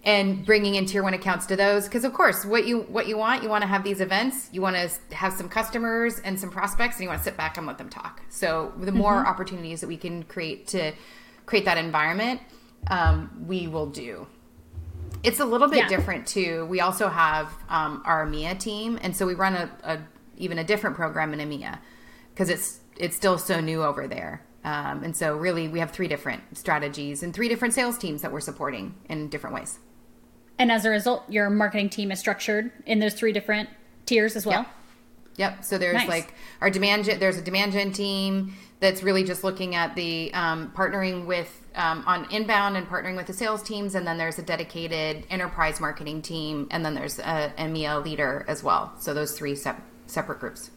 and 0.04 0.44
bringing 0.44 0.74
in 0.74 0.84
tier 0.84 1.02
one 1.02 1.14
accounts 1.14 1.46
to 1.46 1.56
those 1.56 1.84
because 1.84 2.04
of 2.04 2.12
course 2.12 2.44
what 2.44 2.66
you 2.66 2.80
what 2.82 3.08
you 3.08 3.16
want 3.16 3.42
you 3.42 3.48
want 3.48 3.62
to 3.62 3.68
have 3.68 3.82
these 3.82 4.00
events 4.00 4.50
you 4.52 4.60
want 4.60 4.76
to 4.76 5.14
have 5.14 5.32
some 5.32 5.48
customers 5.48 6.20
and 6.20 6.38
some 6.38 6.50
prospects 6.50 6.96
and 6.96 7.02
you 7.02 7.08
want 7.08 7.18
to 7.18 7.24
sit 7.24 7.36
back 7.36 7.56
and 7.56 7.66
let 7.66 7.78
them 7.78 7.88
talk 7.88 8.20
so 8.28 8.72
the 8.78 8.92
more 8.92 9.14
mm-hmm. 9.14 9.26
opportunities 9.26 9.80
that 9.80 9.88
we 9.88 9.96
can 9.96 10.22
create 10.24 10.66
to 10.66 10.92
create 11.46 11.64
that 11.64 11.78
environment 11.78 12.40
um, 12.88 13.44
we 13.46 13.66
will 13.66 13.86
do 13.86 14.26
it's 15.22 15.40
a 15.40 15.44
little 15.44 15.68
bit 15.68 15.78
yeah. 15.78 15.88
different 15.88 16.26
too. 16.26 16.66
We 16.66 16.80
also 16.80 17.08
have 17.08 17.52
um, 17.68 18.02
our 18.04 18.26
EMEA 18.26 18.58
team, 18.58 18.98
and 19.02 19.16
so 19.16 19.26
we 19.26 19.34
run 19.34 19.54
a, 19.54 19.70
a 19.82 19.98
even 20.36 20.58
a 20.58 20.64
different 20.64 20.96
program 20.96 21.32
in 21.34 21.40
EMEA 21.40 21.78
because 22.32 22.48
it's 22.48 22.80
it's 22.96 23.16
still 23.16 23.38
so 23.38 23.60
new 23.60 23.82
over 23.82 24.06
there. 24.06 24.42
Um, 24.64 25.02
and 25.04 25.16
so 25.16 25.36
really, 25.36 25.68
we 25.68 25.78
have 25.78 25.92
three 25.92 26.08
different 26.08 26.56
strategies 26.56 27.22
and 27.22 27.32
three 27.32 27.48
different 27.48 27.74
sales 27.74 27.96
teams 27.96 28.22
that 28.22 28.32
we're 28.32 28.40
supporting 28.40 28.94
in 29.08 29.28
different 29.28 29.54
ways. 29.54 29.78
And 30.58 30.72
as 30.72 30.84
a 30.84 30.90
result, 30.90 31.30
your 31.30 31.48
marketing 31.48 31.88
team 31.88 32.10
is 32.10 32.18
structured 32.18 32.72
in 32.84 32.98
those 32.98 33.14
three 33.14 33.32
different 33.32 33.68
tiers 34.06 34.34
as 34.34 34.44
well. 34.44 34.66
Yep. 35.36 35.64
So 35.64 35.78
there's 35.78 35.94
Nice. 35.94 36.08
like 36.08 36.34
our 36.60 36.68
demand 36.68 37.04
gen, 37.04 37.20
there's 37.20 37.38
a 37.38 37.42
demand 37.42 37.72
gen 37.72 37.92
team 37.92 38.54
that's 38.80 39.04
really 39.04 39.22
just 39.22 39.44
looking 39.44 39.76
at 39.76 39.94
the 39.94 40.34
um, 40.34 40.72
partnering 40.76 41.26
with 41.26 41.64
um, 41.78 42.02
on 42.06 42.30
inbound 42.30 42.76
and 42.76 42.86
partnering 42.86 43.16
with 43.16 43.26
the 43.26 43.32
sales 43.32 43.62
teams, 43.62 43.94
and 43.94 44.06
then 44.06 44.18
there's 44.18 44.38
a 44.38 44.42
dedicated 44.42 45.24
enterprise 45.30 45.80
marketing 45.80 46.20
team, 46.20 46.66
and 46.70 46.84
then 46.84 46.94
there's 46.94 47.18
a 47.20 47.52
EMEA 47.56 48.04
leader 48.04 48.44
as 48.48 48.62
well. 48.62 48.92
So 48.98 49.14
those 49.14 49.38
three 49.38 49.54
sep- 49.54 49.80
separate 50.06 50.40
groups. 50.40 50.70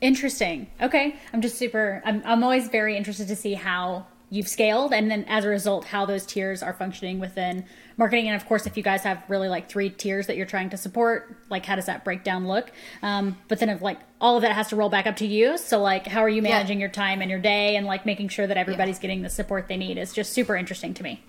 Interesting. 0.00 0.68
Okay. 0.80 1.16
I'm 1.32 1.40
just 1.42 1.56
super, 1.56 2.02
I'm, 2.04 2.22
I'm 2.24 2.44
always 2.44 2.68
very 2.68 2.96
interested 2.96 3.28
to 3.28 3.36
see 3.36 3.54
how 3.54 4.06
you've 4.30 4.48
scaled 4.48 4.92
and 4.92 5.10
then 5.10 5.24
as 5.24 5.44
a 5.44 5.48
result, 5.48 5.86
how 5.86 6.04
those 6.04 6.26
tiers 6.26 6.62
are 6.62 6.72
functioning 6.72 7.18
within 7.18 7.64
marketing. 7.96 8.28
And 8.28 8.36
of 8.40 8.46
course, 8.46 8.66
if 8.66 8.76
you 8.76 8.82
guys 8.82 9.02
have 9.02 9.22
really 9.28 9.48
like 9.48 9.68
three 9.68 9.90
tiers 9.90 10.26
that 10.26 10.36
you're 10.36 10.46
trying 10.46 10.70
to 10.70 10.76
support, 10.76 11.36
like 11.48 11.64
how 11.64 11.76
does 11.76 11.86
that 11.86 12.04
breakdown 12.04 12.46
look? 12.46 12.70
Um, 13.02 13.38
but 13.48 13.58
then 13.58 13.68
if 13.68 13.80
like 13.80 13.98
all 14.20 14.36
of 14.36 14.42
that 14.42 14.52
has 14.52 14.68
to 14.68 14.76
roll 14.76 14.88
back 14.88 15.06
up 15.06 15.16
to 15.16 15.26
you. 15.26 15.58
So 15.58 15.80
like, 15.80 16.06
how 16.06 16.20
are 16.20 16.28
you 16.28 16.42
managing 16.42 16.80
your 16.80 16.88
time 16.88 17.20
and 17.20 17.30
your 17.30 17.40
day 17.40 17.76
and 17.76 17.86
like 17.86 18.06
making 18.06 18.28
sure 18.28 18.46
that 18.46 18.56
everybody's 18.56 18.98
getting 18.98 19.22
the 19.22 19.30
support 19.30 19.68
they 19.68 19.76
need 19.76 19.98
is 19.98 20.12
just 20.12 20.32
super 20.32 20.56
interesting 20.56 20.94
to 20.94 21.02
me. 21.02 21.22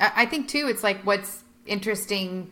I 0.00 0.12
I 0.16 0.26
think 0.26 0.48
too, 0.48 0.68
it's 0.68 0.82
like 0.82 1.02
what's 1.04 1.44
interesting 1.66 2.50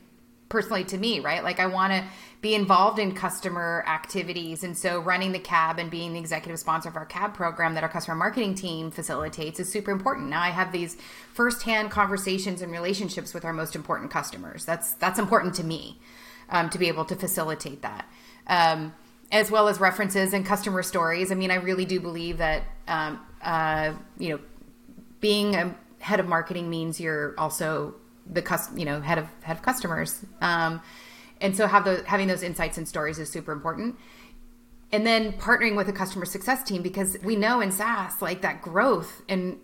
personally 0.48 0.84
to 0.84 0.98
me, 0.98 1.20
right? 1.20 1.42
Like 1.42 1.58
I 1.58 1.66
want 1.66 1.92
to 1.92 2.04
be 2.40 2.54
involved 2.54 2.98
in 2.98 3.12
customer 3.14 3.84
activities. 3.88 4.62
And 4.62 4.76
so 4.76 5.00
running 5.00 5.32
the 5.32 5.38
cab 5.38 5.78
and 5.78 5.90
being 5.90 6.12
the 6.12 6.20
executive 6.20 6.58
sponsor 6.60 6.88
of 6.88 6.96
our 6.96 7.06
cab 7.06 7.34
program 7.34 7.74
that 7.74 7.82
our 7.82 7.88
customer 7.88 8.14
marketing 8.14 8.54
team 8.54 8.90
facilitates 8.90 9.58
is 9.58 9.70
super 9.70 9.90
important. 9.90 10.28
Now 10.28 10.42
I 10.42 10.50
have 10.50 10.70
these 10.70 10.96
firsthand 11.32 11.90
conversations 11.90 12.62
and 12.62 12.70
relationships 12.70 13.34
with 13.34 13.44
our 13.44 13.52
most 13.52 13.74
important 13.74 14.10
customers. 14.10 14.64
That's, 14.64 14.92
that's 14.94 15.18
important 15.18 15.54
to 15.56 15.64
me 15.64 15.98
um, 16.50 16.70
to 16.70 16.78
be 16.78 16.88
able 16.88 17.04
to 17.06 17.16
facilitate 17.16 17.82
that. 17.82 18.08
Um, 18.46 18.94
as 19.32 19.50
well 19.50 19.66
as 19.66 19.80
references 19.80 20.32
and 20.32 20.46
customer 20.46 20.84
stories. 20.84 21.32
I 21.32 21.34
mean, 21.34 21.50
I 21.50 21.56
really 21.56 21.84
do 21.84 21.98
believe 21.98 22.38
that, 22.38 22.62
um, 22.86 23.20
uh, 23.42 23.94
you 24.18 24.28
know, 24.28 24.40
being 25.20 25.56
a 25.56 25.74
head 25.98 26.20
of 26.20 26.28
marketing 26.28 26.70
means 26.70 27.00
you're 27.00 27.34
also 27.36 27.96
the 28.30 28.42
cus- 28.42 28.70
you 28.76 28.84
know 28.84 29.00
head 29.00 29.18
of 29.18 29.28
head 29.42 29.56
of 29.56 29.62
customers. 29.62 30.24
Um, 30.40 30.80
and 31.40 31.56
so 31.56 31.66
have 31.66 31.84
the 31.84 32.02
having 32.06 32.28
those 32.28 32.42
insights 32.42 32.78
and 32.78 32.88
stories 32.88 33.18
is 33.18 33.30
super 33.30 33.52
important. 33.52 33.96
And 34.92 35.06
then 35.06 35.32
partnering 35.32 35.76
with 35.76 35.88
a 35.88 35.92
customer 35.92 36.24
success 36.24 36.62
team 36.62 36.82
because 36.82 37.18
we 37.22 37.36
know 37.36 37.60
in 37.60 37.72
SaaS 37.72 38.22
like 38.22 38.42
that 38.42 38.62
growth 38.62 39.22
and 39.28 39.58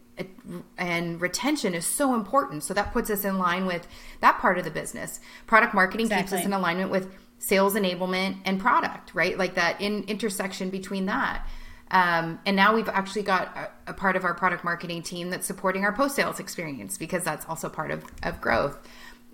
and 0.77 1.21
retention 1.21 1.75
is 1.75 1.87
so 1.87 2.15
important. 2.15 2.65
So 2.65 2.75
that 2.75 2.93
puts 2.93 3.09
us 3.09 3.25
in 3.25 3.39
line 3.39 3.67
with 3.67 3.87
that 4.21 4.39
part 4.39 4.59
of 4.59 4.65
the 4.65 4.71
business. 4.71 5.21
Product 5.47 5.75
marketing 5.75 6.09
keeps 6.09 6.33
us 6.33 6.45
in 6.45 6.53
alignment 6.53 6.91
with 6.91 7.15
sales 7.39 7.75
enablement 7.75 8.37
and 8.45 8.61
product 8.61 9.13
right? 9.15 9.37
Like 9.37 9.55
that 9.55 9.81
in 9.81 10.05
intersection 10.05 10.71
between 10.71 11.07
that 11.07 11.47
um, 11.93 12.41
and 12.47 12.57
now 12.57 12.75
we've 12.75 12.89
actually 12.89 13.23
got 13.23 13.55
a, 13.87 13.91
a 13.91 13.95
part 13.95 14.17
of 14.17 14.25
our 14.25 14.33
product 14.33 14.65
marketing 14.65 15.03
team 15.03 15.29
that's 15.29 15.47
supporting 15.47 15.85
our 15.85 15.93
post 15.93 16.17
sales 16.17 16.41
experience 16.41 16.97
because 16.97 17.23
that's 17.23 17.47
also 17.47 17.69
part 17.69 17.91
of, 17.91 18.03
of 18.23 18.41
growth 18.41 18.79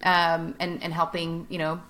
um, 0.02 0.56
and, 0.58 0.82
and 0.82 0.92
helping, 0.92 1.46
you 1.48 1.58
know, 1.58 1.80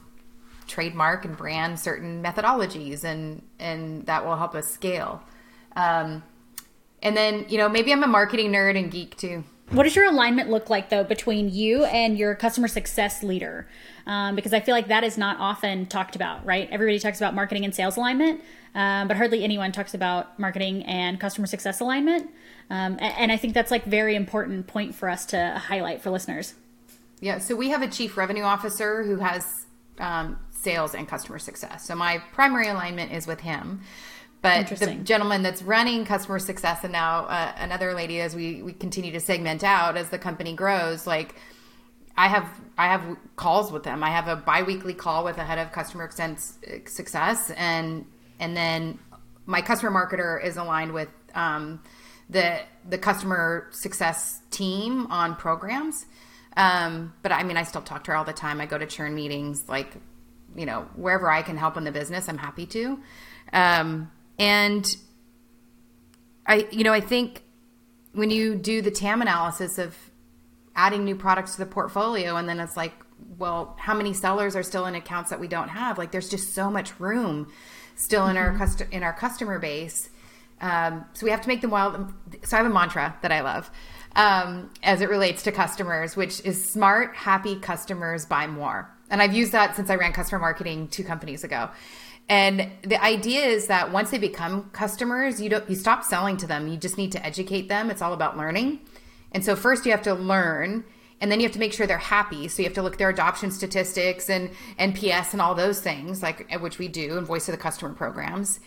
trademark 0.66 1.24
and 1.24 1.38
brand 1.38 1.80
certain 1.80 2.22
methodologies 2.22 3.02
and, 3.02 3.42
and 3.58 4.04
that 4.04 4.26
will 4.26 4.36
help 4.36 4.54
us 4.54 4.68
scale. 4.68 5.22
Um, 5.74 6.22
and 7.02 7.16
then, 7.16 7.46
you 7.48 7.56
know, 7.56 7.70
maybe 7.70 7.90
I'm 7.90 8.02
a 8.02 8.06
marketing 8.06 8.52
nerd 8.52 8.78
and 8.78 8.90
geek 8.90 9.16
too. 9.16 9.44
What 9.70 9.82
does 9.82 9.94
your 9.94 10.06
alignment 10.06 10.48
look 10.48 10.70
like 10.70 10.88
though 10.88 11.04
between 11.04 11.50
you 11.50 11.84
and 11.84 12.16
your 12.18 12.34
customer 12.34 12.68
success 12.68 13.22
leader? 13.22 13.68
Um, 14.06 14.34
because 14.34 14.54
I 14.54 14.60
feel 14.60 14.74
like 14.74 14.88
that 14.88 15.04
is 15.04 15.18
not 15.18 15.36
often 15.38 15.84
talked 15.86 16.16
about, 16.16 16.44
right? 16.46 16.68
Everybody 16.70 16.98
talks 16.98 17.18
about 17.20 17.34
marketing 17.34 17.66
and 17.66 17.74
sales 17.74 17.98
alignment, 17.98 18.40
um, 18.74 19.08
but 19.08 19.18
hardly 19.18 19.44
anyone 19.44 19.70
talks 19.70 19.92
about 19.92 20.38
marketing 20.38 20.84
and 20.84 21.20
customer 21.20 21.46
success 21.46 21.80
alignment. 21.80 22.30
Um, 22.70 22.94
a- 22.94 23.02
and 23.20 23.30
I 23.30 23.36
think 23.36 23.52
that's 23.52 23.70
like 23.70 23.84
very 23.84 24.14
important 24.14 24.66
point 24.66 24.94
for 24.94 25.10
us 25.10 25.26
to 25.26 25.62
highlight 25.66 26.00
for 26.00 26.10
listeners. 26.10 26.54
Yeah, 27.20 27.36
so 27.38 27.54
we 27.54 27.68
have 27.68 27.82
a 27.82 27.88
chief 27.88 28.16
revenue 28.16 28.44
officer 28.44 29.02
who 29.04 29.16
has 29.16 29.66
um, 29.98 30.38
sales 30.50 30.94
and 30.94 31.06
customer 31.06 31.38
success. 31.38 31.86
So 31.86 31.94
my 31.94 32.22
primary 32.32 32.68
alignment 32.68 33.12
is 33.12 33.26
with 33.26 33.40
him. 33.40 33.80
But 34.40 34.68
the 34.68 34.94
gentleman 34.94 35.42
that's 35.42 35.62
running 35.62 36.04
customer 36.04 36.38
success 36.38 36.84
and 36.84 36.92
now 36.92 37.24
uh, 37.24 37.52
another 37.58 37.92
lady 37.92 38.20
as 38.20 38.36
we, 38.36 38.62
we 38.62 38.72
continue 38.72 39.10
to 39.12 39.20
segment 39.20 39.64
out 39.64 39.96
as 39.96 40.10
the 40.10 40.18
company 40.18 40.54
grows, 40.54 41.08
like 41.08 41.34
I 42.16 42.26
have 42.28 42.48
I 42.76 42.86
have 42.86 43.16
calls 43.36 43.72
with 43.72 43.84
them. 43.84 44.02
I 44.02 44.10
have 44.10 44.26
a 44.28 44.36
biweekly 44.36 44.94
call 44.94 45.24
with 45.24 45.36
the 45.36 45.44
head 45.44 45.58
of 45.58 45.72
customer 45.72 46.10
sense- 46.10 46.58
success, 46.86 47.50
and 47.50 48.06
and 48.40 48.56
then 48.56 48.98
my 49.46 49.62
customer 49.62 49.90
marketer 49.90 50.44
is 50.44 50.56
aligned 50.56 50.92
with 50.92 51.08
um, 51.34 51.80
the 52.28 52.60
the 52.88 52.98
customer 52.98 53.68
success 53.70 54.40
team 54.50 55.06
on 55.06 55.36
programs. 55.36 56.06
Um, 56.56 57.14
but 57.22 57.30
I 57.30 57.44
mean, 57.44 57.56
I 57.56 57.62
still 57.62 57.82
talk 57.82 58.02
to 58.04 58.10
her 58.10 58.16
all 58.16 58.24
the 58.24 58.32
time. 58.32 58.60
I 58.60 58.66
go 58.66 58.78
to 58.78 58.86
churn 58.86 59.14
meetings, 59.14 59.68
like 59.68 59.94
you 60.56 60.66
know, 60.66 60.88
wherever 60.96 61.30
I 61.30 61.42
can 61.42 61.56
help 61.56 61.76
in 61.76 61.84
the 61.84 61.92
business, 61.92 62.28
I'm 62.28 62.38
happy 62.38 62.66
to. 62.66 62.98
Um, 63.52 64.10
and 64.38 64.96
I, 66.46 66.66
you 66.70 66.84
know, 66.84 66.92
I 66.92 67.00
think 67.00 67.42
when 68.12 68.30
you 68.30 68.54
do 68.54 68.80
the 68.80 68.90
TAM 68.90 69.20
analysis 69.20 69.78
of 69.78 69.96
adding 70.74 71.04
new 71.04 71.16
products 71.16 71.52
to 71.52 71.58
the 71.58 71.66
portfolio 71.66 72.36
and 72.36 72.48
then 72.48 72.60
it's 72.60 72.76
like 72.76 72.92
well 73.36 73.76
how 73.80 73.94
many 73.94 74.14
sellers 74.14 74.54
are 74.54 74.62
still 74.62 74.86
in 74.86 74.94
accounts 74.94 75.30
that 75.30 75.40
we 75.40 75.48
don't 75.48 75.68
have? 75.68 75.98
Like 75.98 76.12
there's 76.12 76.28
just 76.28 76.54
so 76.54 76.70
much 76.70 76.98
room 76.98 77.52
still 77.96 78.28
in 78.28 78.36
our 78.36 78.56
cust- 78.56 78.84
in 78.92 79.02
our 79.02 79.12
customer 79.12 79.58
base. 79.58 80.08
Um, 80.60 81.04
so 81.12 81.24
we 81.24 81.30
have 81.30 81.40
to 81.42 81.48
make 81.48 81.60
them 81.60 81.70
wild. 81.70 82.12
So 82.44 82.56
i 82.56 82.62
have 82.62 82.70
a 82.70 82.74
mantra 82.74 83.16
that 83.22 83.30
i 83.30 83.40
love 83.40 83.70
um, 84.16 84.70
as 84.82 85.00
it 85.00 85.08
relates 85.08 85.42
to 85.44 85.52
customers 85.52 86.16
which 86.16 86.40
is 86.44 86.64
smart 86.70 87.14
happy 87.14 87.58
customers 87.60 88.24
buy 88.24 88.46
more. 88.46 88.90
And 89.10 89.20
i've 89.20 89.34
used 89.34 89.52
that 89.52 89.76
since 89.76 89.90
i 89.90 89.96
ran 89.96 90.12
customer 90.12 90.38
marketing 90.40 90.88
two 90.88 91.04
companies 91.04 91.44
ago 91.44 91.70
and 92.28 92.70
the 92.82 93.02
idea 93.02 93.46
is 93.46 93.68
that 93.68 93.90
once 93.90 94.10
they 94.10 94.18
become 94.18 94.70
customers 94.70 95.40
you 95.40 95.48
don't 95.48 95.68
you 95.68 95.76
stop 95.76 96.04
selling 96.04 96.36
to 96.36 96.46
them 96.46 96.68
you 96.68 96.76
just 96.76 96.98
need 96.98 97.12
to 97.12 97.24
educate 97.24 97.68
them 97.68 97.90
it's 97.90 98.02
all 98.02 98.12
about 98.12 98.36
learning 98.36 98.80
and 99.32 99.44
so 99.44 99.54
first 99.56 99.84
you 99.84 99.90
have 99.90 100.02
to 100.02 100.14
learn 100.14 100.84
and 101.20 101.30
then 101.30 101.40
you 101.40 101.46
have 101.46 101.52
to 101.52 101.58
make 101.58 101.72
sure 101.72 101.86
they're 101.86 101.98
happy. 101.98 102.48
So 102.48 102.62
you 102.62 102.68
have 102.68 102.74
to 102.74 102.82
look 102.82 102.94
at 102.94 102.98
their 102.98 103.08
adoption 103.08 103.50
statistics 103.50 104.30
and 104.30 104.50
NPS 104.78 105.32
and 105.32 105.42
all 105.42 105.54
those 105.54 105.80
things, 105.80 106.22
like 106.22 106.50
which 106.60 106.78
we 106.78 106.88
do 106.88 107.18
in 107.18 107.24
voice 107.24 107.48
of 107.48 107.52
the 107.52 107.60
customer 107.60 107.92
programs. 107.92 108.60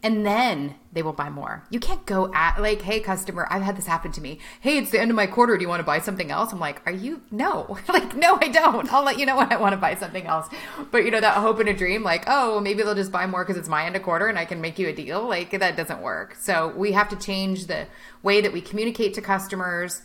And 0.00 0.24
then 0.24 0.76
they 0.92 1.02
will 1.02 1.12
buy 1.12 1.28
more. 1.28 1.64
You 1.70 1.80
can't 1.80 2.06
go 2.06 2.32
at 2.32 2.60
like, 2.60 2.82
hey, 2.82 3.00
customer, 3.00 3.48
I've 3.50 3.62
had 3.62 3.76
this 3.76 3.86
happen 3.86 4.12
to 4.12 4.20
me. 4.20 4.38
Hey, 4.60 4.78
it's 4.78 4.90
the 4.90 5.00
end 5.00 5.10
of 5.10 5.16
my 5.16 5.26
quarter. 5.26 5.56
Do 5.56 5.62
you 5.62 5.68
want 5.68 5.80
to 5.80 5.84
buy 5.84 5.98
something 5.98 6.30
else? 6.30 6.52
I'm 6.52 6.60
like, 6.60 6.80
are 6.86 6.92
you? 6.92 7.22
No. 7.32 7.76
like, 7.88 8.14
no, 8.14 8.38
I 8.40 8.48
don't. 8.48 8.92
I'll 8.92 9.04
let 9.04 9.18
you 9.18 9.26
know 9.26 9.36
when 9.36 9.52
I 9.52 9.56
want 9.56 9.72
to 9.72 9.76
buy 9.76 9.96
something 9.96 10.24
else. 10.24 10.48
But 10.92 11.04
you 11.04 11.10
know, 11.10 11.20
that 11.20 11.38
hope 11.38 11.58
and 11.58 11.68
a 11.68 11.74
dream, 11.74 12.04
like, 12.04 12.24
oh, 12.28 12.60
maybe 12.60 12.82
they'll 12.82 12.94
just 12.94 13.10
buy 13.10 13.26
more 13.26 13.44
because 13.44 13.58
it's 13.58 13.68
my 13.68 13.86
end 13.86 13.96
of 13.96 14.02
quarter 14.02 14.28
and 14.28 14.38
I 14.38 14.44
can 14.44 14.60
make 14.60 14.78
you 14.78 14.88
a 14.88 14.92
deal. 14.92 15.26
Like, 15.28 15.50
that 15.50 15.76
doesn't 15.76 16.00
work. 16.00 16.36
So 16.36 16.72
we 16.76 16.92
have 16.92 17.08
to 17.08 17.16
change 17.16 17.66
the 17.66 17.88
way 18.22 18.40
that 18.40 18.52
we 18.52 18.60
communicate 18.60 19.14
to 19.14 19.20
customers 19.20 20.02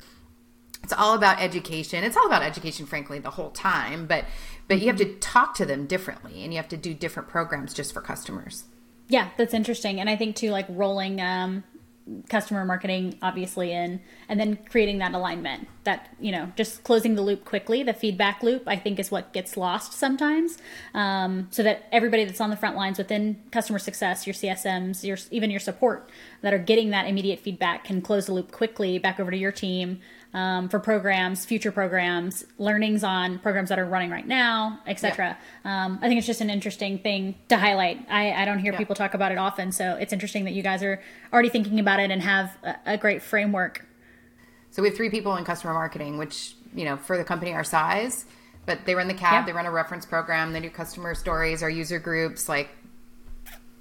it's 0.84 0.92
all 0.92 1.16
about 1.16 1.42
education 1.42 2.04
it's 2.04 2.18
all 2.18 2.26
about 2.28 2.44
education 2.44 2.86
frankly 2.86 3.18
the 3.18 3.30
whole 3.30 3.52
time 3.52 4.06
but 4.06 4.26
but 4.68 4.82
you 4.82 4.88
have 4.88 4.98
to 4.98 5.16
talk 5.16 5.56
to 5.56 5.66
them 5.66 5.86
differently 5.86 6.44
and 6.44 6.54
you 6.54 6.58
have 6.58 6.68
to 6.68 6.78
do 6.78 6.94
different 6.94 7.30
programs 7.30 7.74
just 7.74 7.94
for 7.94 8.02
customers 8.02 8.66
Yeah, 9.08 9.30
that's 9.38 9.54
interesting. 9.54 10.00
And 10.00 10.10
I 10.10 10.16
think 10.16 10.36
too, 10.36 10.50
like 10.50 10.66
rolling 10.70 11.22
um, 11.22 11.64
customer 12.30 12.66
marketing 12.66 13.18
obviously 13.22 13.72
in, 13.72 14.02
and 14.28 14.40
then 14.40 14.58
creating 14.70 15.00
that 15.00 15.14
alignment. 15.14 15.68
That 15.84 16.10
you 16.20 16.32
know, 16.32 16.52
just 16.56 16.84
closing 16.84 17.16
the 17.16 17.22
loop 17.22 17.46
quickly. 17.46 17.84
The 17.84 17.94
feedback 17.94 18.42
loop, 18.44 18.64
I 18.68 18.78
think, 18.78 19.00
is 19.00 19.12
what 19.12 19.34
gets 19.34 19.58
lost 19.58 19.94
sometimes. 19.94 20.58
Um, 20.94 21.48
so 21.52 21.64
that 21.64 21.88
everybody 21.92 22.24
that's 22.26 22.42
on 22.42 22.50
the 22.50 22.56
front 22.56 22.76
lines 22.76 22.98
within 22.98 23.42
customer 23.52 23.80
success, 23.80 24.26
your 24.26 24.34
CSMs, 24.34 25.04
your 25.04 25.18
even 25.32 25.52
your 25.52 25.60
support 25.60 26.10
that 26.42 26.54
are 26.54 26.60
getting 26.60 26.90
that 26.92 27.08
immediate 27.08 27.40
feedback 27.40 27.84
can 27.84 28.02
close 28.02 28.26
the 28.26 28.34
loop 28.34 28.52
quickly 28.52 28.98
back 28.98 29.20
over 29.20 29.32
to 29.32 29.38
your 29.38 29.52
team 29.52 30.00
um, 30.34 30.68
for 30.70 30.80
programs, 30.80 31.46
future 31.46 31.72
programs, 31.72 32.44
learnings 32.58 33.04
on 33.04 33.38
programs 33.40 33.70
that 33.70 33.78
are 33.80 33.86
running 33.86 34.10
right 34.10 34.28
now, 34.28 34.80
etc. 34.88 35.38
Um, 35.64 36.00
I 36.02 36.08
think 36.08 36.18
it's 36.18 36.28
just 36.28 36.42
an 36.42 36.50
interesting 36.50 36.98
thing 37.00 37.36
to 37.50 37.58
highlight. 37.58 38.06
I, 38.10 38.32
I 38.34 38.46
don't 38.46 38.60
hear 38.60 38.72
Yeah. 38.74 38.78
people 38.80 38.96
talk 38.96 39.14
about 39.14 39.32
it 39.32 39.38
often, 39.38 39.72
so 39.72 39.96
it's 39.96 40.12
interesting 40.14 40.46
that 40.46 40.54
you 40.54 40.64
guys 40.64 40.82
are 40.84 41.02
already 41.32 41.50
thinking 41.50 41.80
about 41.80 42.00
it 42.00 42.10
and 42.12 42.22
have 42.22 42.58
a, 42.64 42.76
a 42.94 42.98
great 42.98 43.22
framework. 43.22 43.86
so 44.72 44.82
we 44.82 44.88
have 44.90 44.98
three 44.98 45.10
people 45.10 45.36
in 45.36 45.46
customer 45.46 45.74
marketing 45.74 46.18
which 46.18 46.56
you 46.76 46.84
know 46.86 46.98
for 46.98 47.16
the 47.18 47.24
company 47.24 47.54
our 47.54 47.64
size 47.64 48.26
but 48.66 48.86
they 48.86 48.96
run 48.96 49.08
the 49.08 49.14
cab 49.14 49.34
Yeah. 49.34 49.46
they 49.46 49.52
run 49.54 49.68
a 49.68 49.72
reference 49.72 50.04
program 50.06 50.52
they 50.54 50.60
do 50.60 50.70
customer 50.72 51.14
stories 51.14 51.62
our 51.62 51.70
user 51.70 52.00
groups 52.00 52.50
like 52.50 52.70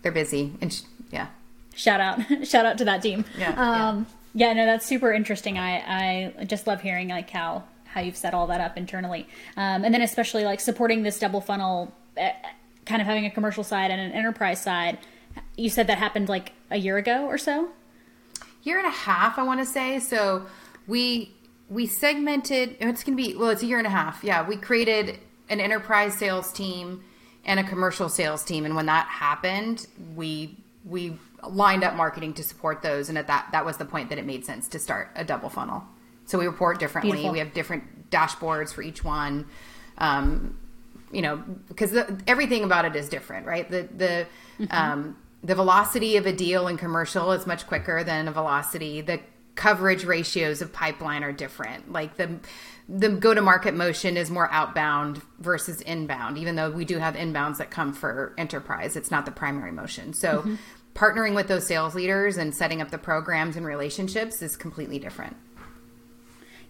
they're 0.03 0.13
busy 0.13 0.53
and 0.61 0.71
sh- 0.73 0.83
yeah 1.11 1.29
Shout 1.75 2.01
out, 2.01 2.21
shout 2.47 2.67
out 2.67 2.77
to 2.77 2.85
that 2.85 3.01
team. 3.03 3.25
Yeah, 3.39 3.49
um, 3.53 3.57
yeah. 4.01 4.05
No, 4.35 4.67
that's 4.67 4.87
super 4.87 5.13
interesting. 5.13 5.59
I 5.59 6.33
I 6.39 6.45
just 6.45 6.67
love 6.67 6.81
hearing 6.81 7.09
like 7.09 7.31
how 7.31 7.65
how 7.85 8.01
you've 8.01 8.17
set 8.17 8.33
all 8.33 8.47
that 8.47 8.61
up 8.61 8.77
internally, 8.79 9.29
um, 9.57 9.85
and 9.85 9.93
then 9.93 10.03
especially 10.03 10.45
like 10.45 10.61
supporting 10.61 11.03
this 11.03 11.19
double 11.19 11.41
funnel, 11.41 11.95
uh, 12.19 12.31
kind 12.87 13.03
of 13.03 13.07
having 13.07 13.27
a 13.27 13.31
commercial 13.31 13.65
side 13.65 13.91
and 13.91 14.01
an 14.01 14.13
enterprise 14.13 14.63
side. 14.63 14.99
you 15.57 15.69
said 15.71 15.87
that 15.87 15.99
happened 15.99 16.29
like 16.29 16.53
a 16.71 16.77
year 16.77 16.97
ago 16.97 17.27
or 17.27 17.39
so? 17.39 17.69
Year 18.63 18.79
and 18.79 18.87
a 18.87 18.91
half, 18.91 19.39
I 19.39 19.43
want 19.43 19.61
to 19.61 19.67
say. 19.67 19.99
So 19.99 20.47
we 20.87 21.35
we 21.69 21.87
segmented. 21.87 22.77
It's 22.81 23.05
going 23.05 23.17
to 23.17 23.23
be 23.23 23.37
well. 23.37 23.51
It's 23.51 23.63
a 23.63 23.67
year 23.67 23.79
and 23.79 23.87
a 23.87 23.91
half. 23.91 24.23
Yeah, 24.25 24.47
we 24.47 24.57
created 24.57 25.19
an 25.49 25.61
enterprise 25.61 26.15
sales 26.15 26.53
team 26.53 27.03
and 27.45 27.59
a 27.59 27.65
commercial 27.65 28.09
sales 28.09 28.45
team, 28.45 28.65
and 28.65 28.77
when 28.77 28.87
that 28.87 29.07
happened, 29.07 29.87
we 30.15 30.57
we 30.85 31.19
lined 31.47 31.85
up 31.85 31.95
marketing 31.95 32.35
to 32.35 32.43
support 32.43 32.83
those, 32.83 33.09
and 33.09 33.19
at 33.19 33.27
that 33.27 33.49
that 33.53 33.65
was 33.65 33.77
the 33.77 33.85
point 33.85 34.09
that 34.11 34.19
it 34.19 34.27
made 34.27 34.45
sense 34.45 34.69
to 34.69 34.79
start 34.79 35.11
a 35.15 35.25
double 35.25 35.49
funnel. 35.49 35.85
So 36.25 36.39
we 36.39 36.47
report 36.47 36.79
differently. 36.79 37.13
Beautiful. 37.13 37.33
We 37.33 37.39
have 37.41 37.53
different 37.53 38.11
dashboards 38.11 38.73
for 38.73 38.83
each 38.83 39.05
one. 39.05 39.47
Um, 39.99 40.59
you 41.11 41.21
know, 41.21 41.37
because 41.69 41.97
everything 42.27 42.65
about 42.65 42.85
it 42.85 42.97
is 42.97 43.09
different, 43.09 43.47
right? 43.47 43.71
The 43.71 43.89
the 43.97 44.27
mm-hmm. 44.59 44.65
um, 44.71 45.17
the 45.43 45.55
velocity 45.55 46.17
of 46.17 46.27
a 46.27 46.33
deal 46.33 46.69
in 46.69 46.77
commercial 46.77 47.33
is 47.33 47.47
much 47.47 47.67
quicker 47.67 48.03
than 48.03 48.29
a 48.29 48.33
velocity. 48.33 49.01
The 49.01 49.21
coverage 49.55 50.05
ratios 50.05 50.63
of 50.63 50.73
pipeline 50.73 51.23
are 51.23 51.33
different. 51.33 51.93
Like 51.93 52.17
the 52.17 52.39
the 52.89 53.09
go 53.11 53.35
to 53.35 53.41
market 53.41 53.75
motion 53.75 54.17
is 54.17 54.31
more 54.31 54.51
outbound 54.53 55.23
versus 55.39 55.81
inbound. 55.83 56.39
Even 56.39 56.57
though 56.57 56.71
we 56.71 56.85
do 56.85 56.99
have 56.99 57.15
inbounds 57.15 57.59
that 57.59 57.71
come 57.71 57.93
for 57.93 58.35
enterprise, 58.37 58.97
it's 58.97 59.11
not 59.11 59.25
the 59.25 59.33
primary 59.33 59.73
motion. 59.73 60.13
So. 60.13 60.39
Mm-hmm. 60.39 60.55
Partnering 60.95 61.35
with 61.35 61.49
those 61.49 61.67
sales 61.67 61.95
leaders 61.95 62.37
and 62.37 62.55
setting 62.55 62.83
up 62.83 62.91
the 62.91 62.99
programs 62.99 63.57
and 63.57 63.65
relationships 63.65 64.43
is 64.43 64.59
completely 64.59 64.99
different. 64.99 65.39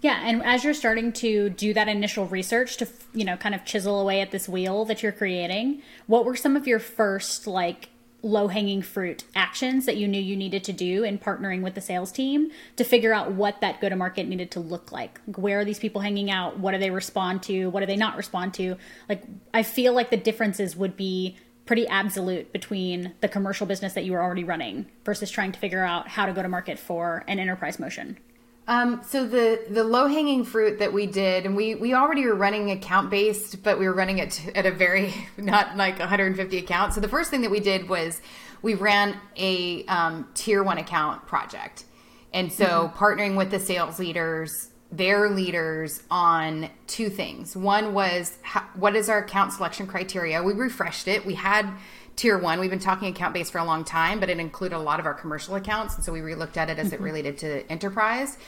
Yeah, 0.03 0.21
and 0.25 0.43
as 0.45 0.65
you're 0.65 0.75
starting 0.75 1.13
to 1.15 1.49
do 1.49 1.73
that 1.75 1.89
initial 1.89 2.27
research 2.27 2.77
to, 2.79 2.89
you 3.13 3.25
know, 3.25 3.37
kind 3.37 3.55
of 3.55 3.65
chisel 3.65 4.01
away 4.01 4.21
at 4.21 4.33
this 4.33 4.49
wheel 4.49 4.85
that 4.87 5.03
you're 5.03 5.13
creating, 5.13 5.83
what 6.09 6.25
were 6.25 6.35
some 6.35 6.57
of 6.57 6.67
your 6.67 6.81
first 6.81 7.47
like 7.47 7.89
low 8.23 8.49
hanging 8.49 8.83
fruit 8.83 9.25
actions 9.35 9.85
that 9.87 9.97
you 9.97 10.07
knew 10.07 10.21
you 10.21 10.37
needed 10.37 10.63
to 10.65 10.73
do 10.73 11.03
in 11.03 11.19
partnering 11.19 11.61
with 11.61 11.75
the 11.75 11.81
sales 11.81 12.13
team 12.13 12.51
to 12.77 12.85
figure 12.85 13.13
out 13.13 13.33
what 13.33 13.61
that 13.61 13.81
go 13.81 13.89
to 13.89 13.97
market 13.97 14.29
needed 14.29 14.51
to 14.51 14.61
look 14.61 14.91
like. 14.91 15.03
like. 15.03 15.37
Where 15.37 15.61
are 15.61 15.65
these 15.65 15.79
people 15.79 16.01
hanging 16.01 16.31
out? 16.31 16.59
What 16.59 16.73
do 16.73 16.79
they 16.79 16.91
respond 16.91 17.43
to? 17.45 17.69
What 17.69 17.81
do 17.81 17.87
they 17.87 17.97
not 17.97 18.17
respond 18.17 18.55
to? 18.55 18.77
Like, 19.09 19.25
I 19.53 19.63
feel 19.63 19.93
like 19.93 20.11
the 20.11 20.17
differences 20.17 20.77
would 20.77 20.97
be 20.97 21.37
pretty 21.67 21.87
absolute 21.89 22.53
between 22.53 23.15
the 23.21 23.29
commercial 23.29 23.67
business 23.67 23.95
that 23.95 24.05
you 24.05 24.13
were 24.13 24.23
already 24.23 24.45
running 24.45 24.87
versus 25.05 25.31
trying 25.31 25.53
to 25.53 25.59
figure 25.59 25.85
out 25.85 26.09
how 26.09 26.27
to 26.27 26.33
go 26.33 26.43
to 26.43 26.49
market 26.49 26.79
for 26.79 27.25
an 27.27 27.39
enterprise 27.39 27.79
motion. 27.79 28.19
Um, 28.69 29.03
so 29.05 29.27
the 29.27 29.65
the 29.69 29.83
low 29.83 30.07
hanging 30.07 30.45
fruit 30.45 30.79
that 30.79 30.93
we 30.93 31.07
did, 31.07 31.47
and 31.47 31.57
we 31.57 31.75
we 31.75 31.95
already 31.95 32.25
were 32.25 32.35
running 32.35 32.71
account 32.71 33.11
based, 33.11 33.63
but 33.63 33.79
we 33.79 33.87
were 33.87 33.93
running 33.93 34.19
it 34.19 34.53
at 34.55 34.67
a 34.67 34.71
very 34.71 35.13
not 35.37 35.77
like 35.77 35.99
150 35.99 36.59
accounts. 36.59 36.95
So 36.95 37.01
the 37.01 37.09
first 37.09 37.31
thing 37.31 37.43
that 37.43 37.51
we 37.51 37.61
did 37.61 37.89
was 37.89 38.21
we 38.63 38.75
ran 38.75 39.17
a 39.37 39.85
um, 39.87 40.29
tier 40.35 40.63
one 40.63 40.79
account 40.79 41.27
project, 41.27 41.85
and 42.33 42.53
so 42.53 42.65
mm-hmm. 42.65 42.97
partnering 42.97 43.37
with 43.37 43.51
the 43.51 43.59
sales 43.59 43.99
leaders, 43.99 44.71
their 44.93 45.29
leaders 45.29 46.05
on 46.09 46.71
two 46.87 47.09
things. 47.09 47.57
One 47.57 47.93
was 47.93 48.39
how, 48.43 48.61
what 48.75 48.95
is 48.95 49.09
our 49.09 49.25
account 49.25 49.55
selection 49.55 49.89
criteria? 49.89 50.41
We 50.41 50.53
refreshed 50.53 51.09
it. 51.09 51.27
We 51.27 51.35
had 51.35 51.69
tier 52.17 52.39
one. 52.39 52.61
We've 52.61 52.71
been 52.71 52.79
talking 52.79 53.09
account 53.09 53.35
based 53.35 53.53
for 53.53 53.59
a 53.59 53.65
long 53.65 53.85
time, 53.85 54.21
but 54.21 54.29
it 54.31 54.39
included 54.39 54.77
a 54.77 54.79
lot 54.79 55.01
of 55.01 55.07
our 55.07 55.15
commercial 55.15 55.55
accounts. 55.55 55.97
And 55.97 56.05
so 56.05 56.13
we 56.13 56.21
relooked 56.21 56.57
at 56.57 56.71
it 56.71 56.79
as 56.79 56.89
mm-hmm. 56.89 56.95
it 56.97 57.01
related 57.01 57.39
to 57.39 57.71
enterprise. 57.71 58.39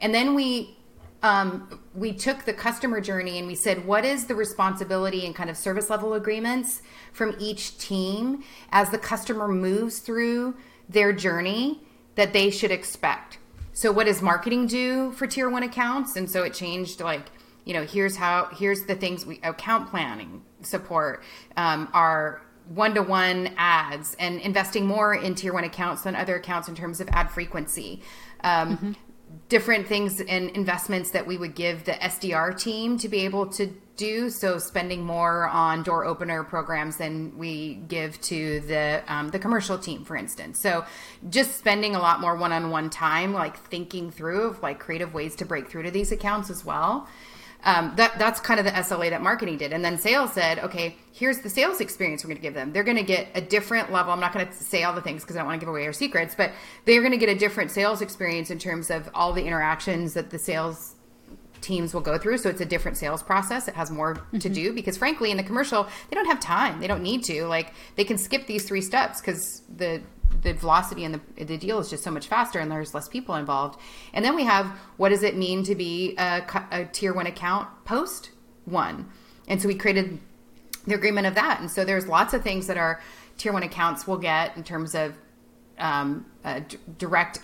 And 0.00 0.14
then 0.14 0.34
we 0.34 0.76
um, 1.22 1.80
we 1.94 2.12
took 2.12 2.44
the 2.44 2.52
customer 2.52 3.00
journey 3.00 3.38
and 3.38 3.46
we 3.46 3.54
said, 3.54 3.86
what 3.86 4.04
is 4.04 4.26
the 4.26 4.34
responsibility 4.34 5.24
and 5.24 5.34
kind 5.34 5.48
of 5.48 5.56
service 5.56 5.88
level 5.88 6.14
agreements 6.14 6.82
from 7.12 7.36
each 7.38 7.78
team 7.78 8.42
as 8.72 8.90
the 8.90 8.98
customer 8.98 9.46
moves 9.46 10.00
through 10.00 10.56
their 10.88 11.12
journey 11.12 11.80
that 12.16 12.32
they 12.32 12.50
should 12.50 12.72
expect? 12.72 13.38
So, 13.72 13.92
what 13.92 14.06
does 14.06 14.20
marketing 14.20 14.66
do 14.66 15.12
for 15.12 15.26
tier 15.26 15.48
one 15.48 15.62
accounts? 15.62 16.16
And 16.16 16.28
so 16.28 16.42
it 16.42 16.54
changed 16.54 17.00
like, 17.00 17.30
you 17.64 17.72
know, 17.72 17.84
here's 17.84 18.16
how, 18.16 18.48
here's 18.52 18.82
the 18.82 18.94
things 18.94 19.24
we, 19.24 19.40
account 19.44 19.90
planning 19.90 20.42
support, 20.62 21.22
um, 21.56 21.88
our 21.94 22.42
one 22.68 22.94
to 22.94 23.02
one 23.02 23.50
ads 23.56 24.14
and 24.18 24.40
investing 24.40 24.86
more 24.86 25.14
in 25.14 25.34
tier 25.34 25.52
one 25.52 25.64
accounts 25.64 26.02
than 26.02 26.14
other 26.14 26.36
accounts 26.36 26.68
in 26.68 26.74
terms 26.74 27.00
of 27.00 27.08
ad 27.10 27.30
frequency. 27.30 28.02
Um, 28.44 28.76
mm-hmm. 28.76 28.92
Different 29.48 29.86
things 29.86 30.20
and 30.20 30.50
investments 30.50 31.10
that 31.12 31.26
we 31.26 31.38
would 31.38 31.54
give 31.54 31.84
the 31.84 31.92
SDR 31.92 32.58
team 32.58 32.98
to 32.98 33.08
be 33.08 33.20
able 33.20 33.46
to 33.52 33.72
do. 33.96 34.28
So, 34.28 34.58
spending 34.58 35.04
more 35.04 35.48
on 35.48 35.82
door 35.82 36.04
opener 36.04 36.44
programs 36.44 36.98
than 36.98 37.38
we 37.38 37.74
give 37.88 38.20
to 38.22 38.60
the 38.60 39.02
um, 39.08 39.30
the 39.30 39.38
commercial 39.38 39.78
team, 39.78 40.04
for 40.04 40.16
instance. 40.16 40.60
So, 40.60 40.84
just 41.30 41.56
spending 41.56 41.94
a 41.94 41.98
lot 41.98 42.20
more 42.20 42.36
one 42.36 42.52
on 42.52 42.70
one 42.70 42.90
time, 42.90 43.32
like 43.32 43.56
thinking 43.56 44.10
through 44.10 44.48
of 44.48 44.62
like 44.62 44.78
creative 44.78 45.14
ways 45.14 45.34
to 45.36 45.46
break 45.46 45.68
through 45.70 45.84
to 45.84 45.90
these 45.90 46.12
accounts 46.12 46.50
as 46.50 46.62
well 46.62 47.08
um, 47.64 47.92
that 47.96 48.18
that's 48.18 48.40
kind 48.40 48.58
of 48.58 48.66
the 48.66 48.72
SLA 48.72 49.10
that 49.10 49.22
marketing 49.22 49.56
did. 49.56 49.72
And 49.72 49.84
then 49.84 49.96
sales 49.98 50.32
said, 50.32 50.58
okay, 50.58 50.96
here's 51.12 51.40
the 51.40 51.48
sales 51.48 51.80
experience 51.80 52.24
we're 52.24 52.28
going 52.28 52.38
to 52.38 52.42
give 52.42 52.54
them. 52.54 52.72
They're 52.72 52.82
going 52.82 52.96
to 52.96 53.02
get 53.02 53.28
a 53.34 53.40
different 53.40 53.92
level. 53.92 54.12
I'm 54.12 54.20
not 54.20 54.32
going 54.32 54.46
to 54.46 54.52
say 54.52 54.82
all 54.82 54.94
the 54.94 55.00
things 55.00 55.22
because 55.22 55.36
I 55.36 55.40
don't 55.40 55.46
want 55.46 55.60
to 55.60 55.64
give 55.64 55.68
away 55.68 55.86
our 55.86 55.92
secrets, 55.92 56.34
but 56.34 56.52
they're 56.84 57.00
going 57.00 57.12
to 57.12 57.18
get 57.18 57.28
a 57.28 57.38
different 57.38 57.70
sales 57.70 58.02
experience 58.02 58.50
in 58.50 58.58
terms 58.58 58.90
of 58.90 59.08
all 59.14 59.32
the 59.32 59.44
interactions 59.44 60.14
that 60.14 60.30
the 60.30 60.38
sales 60.38 60.96
teams 61.60 61.94
will 61.94 62.00
go 62.00 62.18
through. 62.18 62.38
So 62.38 62.48
it's 62.48 62.60
a 62.60 62.66
different 62.66 62.96
sales 62.98 63.22
process. 63.22 63.68
It 63.68 63.74
has 63.74 63.90
more 63.90 64.16
mm-hmm. 64.16 64.38
to 64.38 64.48
do 64.48 64.72
because, 64.72 64.96
frankly, 64.96 65.30
in 65.30 65.36
the 65.36 65.42
commercial, 65.42 65.84
they 66.10 66.14
don't 66.14 66.26
have 66.26 66.40
time. 66.40 66.80
They 66.80 66.88
don't 66.88 67.02
need 67.02 67.22
to. 67.24 67.46
Like 67.46 67.72
they 67.96 68.04
can 68.04 68.18
skip 68.18 68.46
these 68.46 68.66
three 68.66 68.82
steps 68.82 69.20
because 69.20 69.62
the 69.76 70.02
the 70.40 70.52
velocity 70.54 71.04
and 71.04 71.14
the, 71.14 71.44
the 71.44 71.56
deal 71.56 71.78
is 71.78 71.90
just 71.90 72.02
so 72.02 72.10
much 72.10 72.26
faster 72.26 72.58
and 72.58 72.70
there's 72.70 72.94
less 72.94 73.08
people 73.08 73.34
involved. 73.34 73.78
And 74.12 74.24
then 74.24 74.34
we 74.34 74.44
have 74.44 74.66
what 74.96 75.10
does 75.10 75.22
it 75.22 75.36
mean 75.36 75.62
to 75.64 75.74
be 75.74 76.14
a, 76.16 76.42
a 76.70 76.84
tier 76.86 77.12
one 77.12 77.26
account 77.26 77.68
post 77.84 78.30
one? 78.64 79.10
And 79.48 79.60
so 79.60 79.68
we 79.68 79.74
created 79.74 80.18
the 80.86 80.94
agreement 80.94 81.26
of 81.26 81.34
that. 81.34 81.60
And 81.60 81.70
so 81.70 81.84
there's 81.84 82.06
lots 82.06 82.34
of 82.34 82.42
things 82.42 82.66
that 82.66 82.76
our 82.76 83.00
tier 83.38 83.52
one 83.52 83.62
accounts 83.62 84.06
will 84.06 84.18
get 84.18 84.56
in 84.56 84.64
terms 84.64 84.94
of 84.94 85.14
um, 85.78 86.26
uh, 86.44 86.60
d- 86.60 86.78
direct 86.98 87.40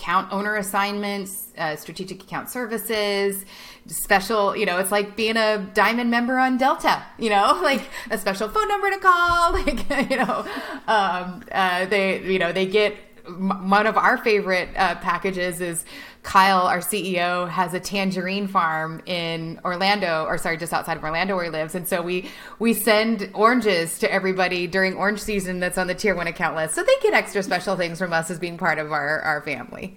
account 0.00 0.32
owner 0.32 0.56
assignments, 0.56 1.48
uh, 1.58 1.76
strategic 1.76 2.22
account 2.22 2.48
services, 2.48 3.44
special, 3.86 4.56
you 4.56 4.64
know, 4.64 4.78
it's 4.78 4.90
like 4.90 5.14
being 5.14 5.36
a 5.36 5.58
diamond 5.74 6.10
member 6.10 6.38
on 6.38 6.56
Delta, 6.56 7.02
you 7.18 7.28
know, 7.28 7.60
like 7.62 7.82
a 8.10 8.16
special 8.16 8.48
phone 8.48 8.68
number 8.68 8.90
to 8.90 8.98
call, 8.98 9.52
like, 9.64 10.10
you 10.10 10.16
know, 10.16 10.46
um, 10.88 11.44
uh, 11.52 11.84
they, 11.86 12.22
you 12.22 12.38
know, 12.38 12.52
they 12.52 12.66
get 12.66 12.96
one 13.26 13.86
of 13.86 13.96
our 13.96 14.16
favorite 14.16 14.70
uh, 14.74 14.94
packages 14.96 15.60
is 15.60 15.84
Kyle, 16.22 16.66
our 16.66 16.80
CEO, 16.80 17.48
has 17.48 17.72
a 17.72 17.80
tangerine 17.80 18.46
farm 18.46 19.02
in 19.06 19.58
Orlando, 19.64 20.24
or 20.26 20.36
sorry, 20.36 20.58
just 20.58 20.72
outside 20.72 20.96
of 20.96 21.02
Orlando 21.02 21.34
where 21.34 21.44
he 21.44 21.50
lives. 21.50 21.74
And 21.74 21.88
so 21.88 22.02
we 22.02 22.28
we 22.58 22.74
send 22.74 23.30
oranges 23.32 23.98
to 24.00 24.12
everybody 24.12 24.66
during 24.66 24.94
orange 24.94 25.20
season 25.20 25.60
that's 25.60 25.78
on 25.78 25.86
the 25.86 25.94
tier 25.94 26.14
one 26.14 26.26
account 26.26 26.56
list. 26.56 26.74
So 26.74 26.82
they 26.82 26.94
get 27.02 27.14
extra 27.14 27.42
special 27.42 27.76
things 27.76 27.98
from 27.98 28.12
us 28.12 28.30
as 28.30 28.38
being 28.38 28.58
part 28.58 28.78
of 28.78 28.92
our, 28.92 29.20
our 29.20 29.40
family. 29.42 29.96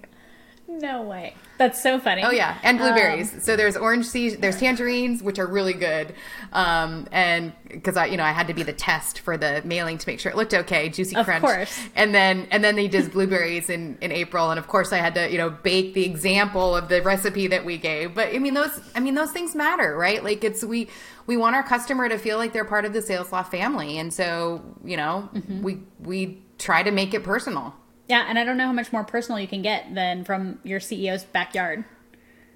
No 0.66 1.02
way. 1.02 1.34
That's 1.58 1.80
so 1.80 2.00
funny. 2.00 2.22
Oh 2.24 2.30
yeah, 2.30 2.58
and 2.62 2.78
blueberries. 2.78 3.32
Um, 3.32 3.40
so 3.40 3.54
there's 3.54 3.76
orange 3.76 4.06
seeds, 4.06 4.36
there's 4.38 4.58
tangerines, 4.58 5.22
which 5.22 5.38
are 5.38 5.46
really 5.46 5.74
good. 5.74 6.14
Um, 6.52 7.06
and 7.12 7.52
because 7.68 7.96
I, 7.96 8.06
you 8.06 8.16
know, 8.16 8.24
I 8.24 8.32
had 8.32 8.48
to 8.48 8.54
be 8.54 8.62
the 8.62 8.72
test 8.72 9.20
for 9.20 9.36
the 9.36 9.62
mailing 9.64 9.98
to 9.98 10.08
make 10.08 10.20
sure 10.20 10.32
it 10.32 10.36
looked 10.36 10.54
okay, 10.54 10.88
juicy 10.88 11.16
of 11.16 11.26
crunch. 11.26 11.42
course. 11.42 11.78
And 11.94 12.14
then 12.14 12.48
and 12.50 12.64
then 12.64 12.76
they 12.76 12.88
did 12.88 13.12
blueberries 13.12 13.68
in 13.68 13.98
in 14.00 14.10
April, 14.10 14.50
and 14.50 14.58
of 14.58 14.66
course 14.66 14.92
I 14.92 14.96
had 14.96 15.14
to 15.14 15.30
you 15.30 15.38
know 15.38 15.50
bake 15.50 15.94
the 15.94 16.04
example 16.04 16.74
of 16.74 16.88
the 16.88 17.02
recipe 17.02 17.46
that 17.48 17.64
we 17.64 17.76
gave. 17.76 18.14
But 18.14 18.34
I 18.34 18.38
mean 18.38 18.54
those, 18.54 18.80
I 18.94 19.00
mean 19.00 19.14
those 19.14 19.32
things 19.32 19.54
matter, 19.54 19.96
right? 19.96 20.24
Like 20.24 20.42
it's 20.42 20.64
we 20.64 20.88
we 21.26 21.36
want 21.36 21.56
our 21.56 21.62
customer 21.62 22.08
to 22.08 22.18
feel 22.18 22.38
like 22.38 22.52
they're 22.52 22.64
part 22.64 22.84
of 22.84 22.92
the 22.92 23.00
SalesLoft 23.00 23.50
family, 23.50 23.98
and 23.98 24.12
so 24.12 24.62
you 24.82 24.96
know 24.96 25.28
mm-hmm. 25.34 25.62
we 25.62 25.82
we 26.00 26.42
try 26.58 26.82
to 26.82 26.90
make 26.90 27.12
it 27.14 27.22
personal. 27.22 27.74
Yeah, 28.08 28.26
and 28.28 28.38
I 28.38 28.44
don't 28.44 28.56
know 28.56 28.66
how 28.66 28.72
much 28.72 28.92
more 28.92 29.04
personal 29.04 29.40
you 29.40 29.48
can 29.48 29.62
get 29.62 29.94
than 29.94 30.24
from 30.24 30.58
your 30.62 30.80
CEO's 30.80 31.24
backyard. 31.24 31.84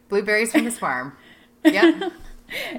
Blueberries 0.08 0.52
from 0.52 0.64
his 0.64 0.78
farm. 0.80 1.16
Yep. 1.64 2.12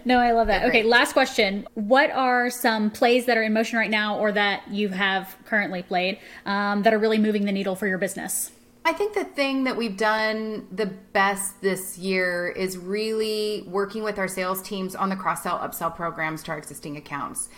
no, 0.06 0.20
I 0.20 0.32
love 0.32 0.48
that. 0.48 0.66
Okay, 0.66 0.84
last 0.84 1.14
question. 1.14 1.68
What 1.74 2.12
are 2.12 2.50
some 2.50 2.92
plays 2.92 3.26
that 3.26 3.38
are 3.38 3.44
in 3.44 3.54
motion 3.54 3.78
right 3.78 3.90
now 3.90 4.20
or 4.20 4.32
that 4.32 4.68
you 4.70 4.90
have 4.90 5.36
currently 5.46 5.84
played 5.84 6.20
um, 6.46 6.84
that 6.84 6.94
are 6.94 7.00
really 7.00 7.18
moving 7.18 7.46
the 7.46 7.52
needle 7.52 7.76
for 7.76 7.88
your 7.88 7.98
business? 7.98 8.52
I 8.86 8.94
think 8.94 9.14
the 9.14 9.26
thing 9.26 9.66
that 9.66 9.76
we've 9.76 9.98
done 9.98 10.68
the 10.72 10.88
best 10.88 11.62
this 11.62 11.98
year 11.98 12.48
is 12.50 12.78
really 12.78 13.64
working 13.68 14.04
with 14.04 14.18
our 14.18 14.28
sales 14.28 14.62
teams 14.62 14.96
on 14.96 15.10
the 15.10 15.16
cross 15.16 15.44
sell, 15.44 15.60
upsell 15.60 15.96
programs 15.96 16.44
to 16.44 16.52
our 16.52 16.58
existing 16.58 16.98
accounts. 16.98 17.50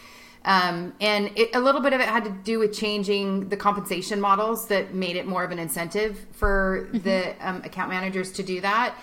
Um, 0.43 0.93
and 0.99 1.31
it, 1.35 1.55
a 1.55 1.59
little 1.59 1.81
bit 1.81 1.93
of 1.93 2.01
it 2.01 2.07
had 2.07 2.23
to 2.23 2.31
do 2.31 2.57
with 2.57 2.73
changing 2.73 3.49
the 3.49 3.57
compensation 3.57 4.19
models 4.19 4.67
that 4.67 4.93
made 4.93 5.15
it 5.15 5.27
more 5.27 5.43
of 5.43 5.51
an 5.51 5.59
incentive 5.59 6.25
for 6.31 6.87
mm-hmm. 6.87 6.97
the 6.99 7.47
um, 7.47 7.57
account 7.63 7.89
managers 7.89 8.31
to 8.33 8.43
do 8.43 8.61
that. 8.61 8.95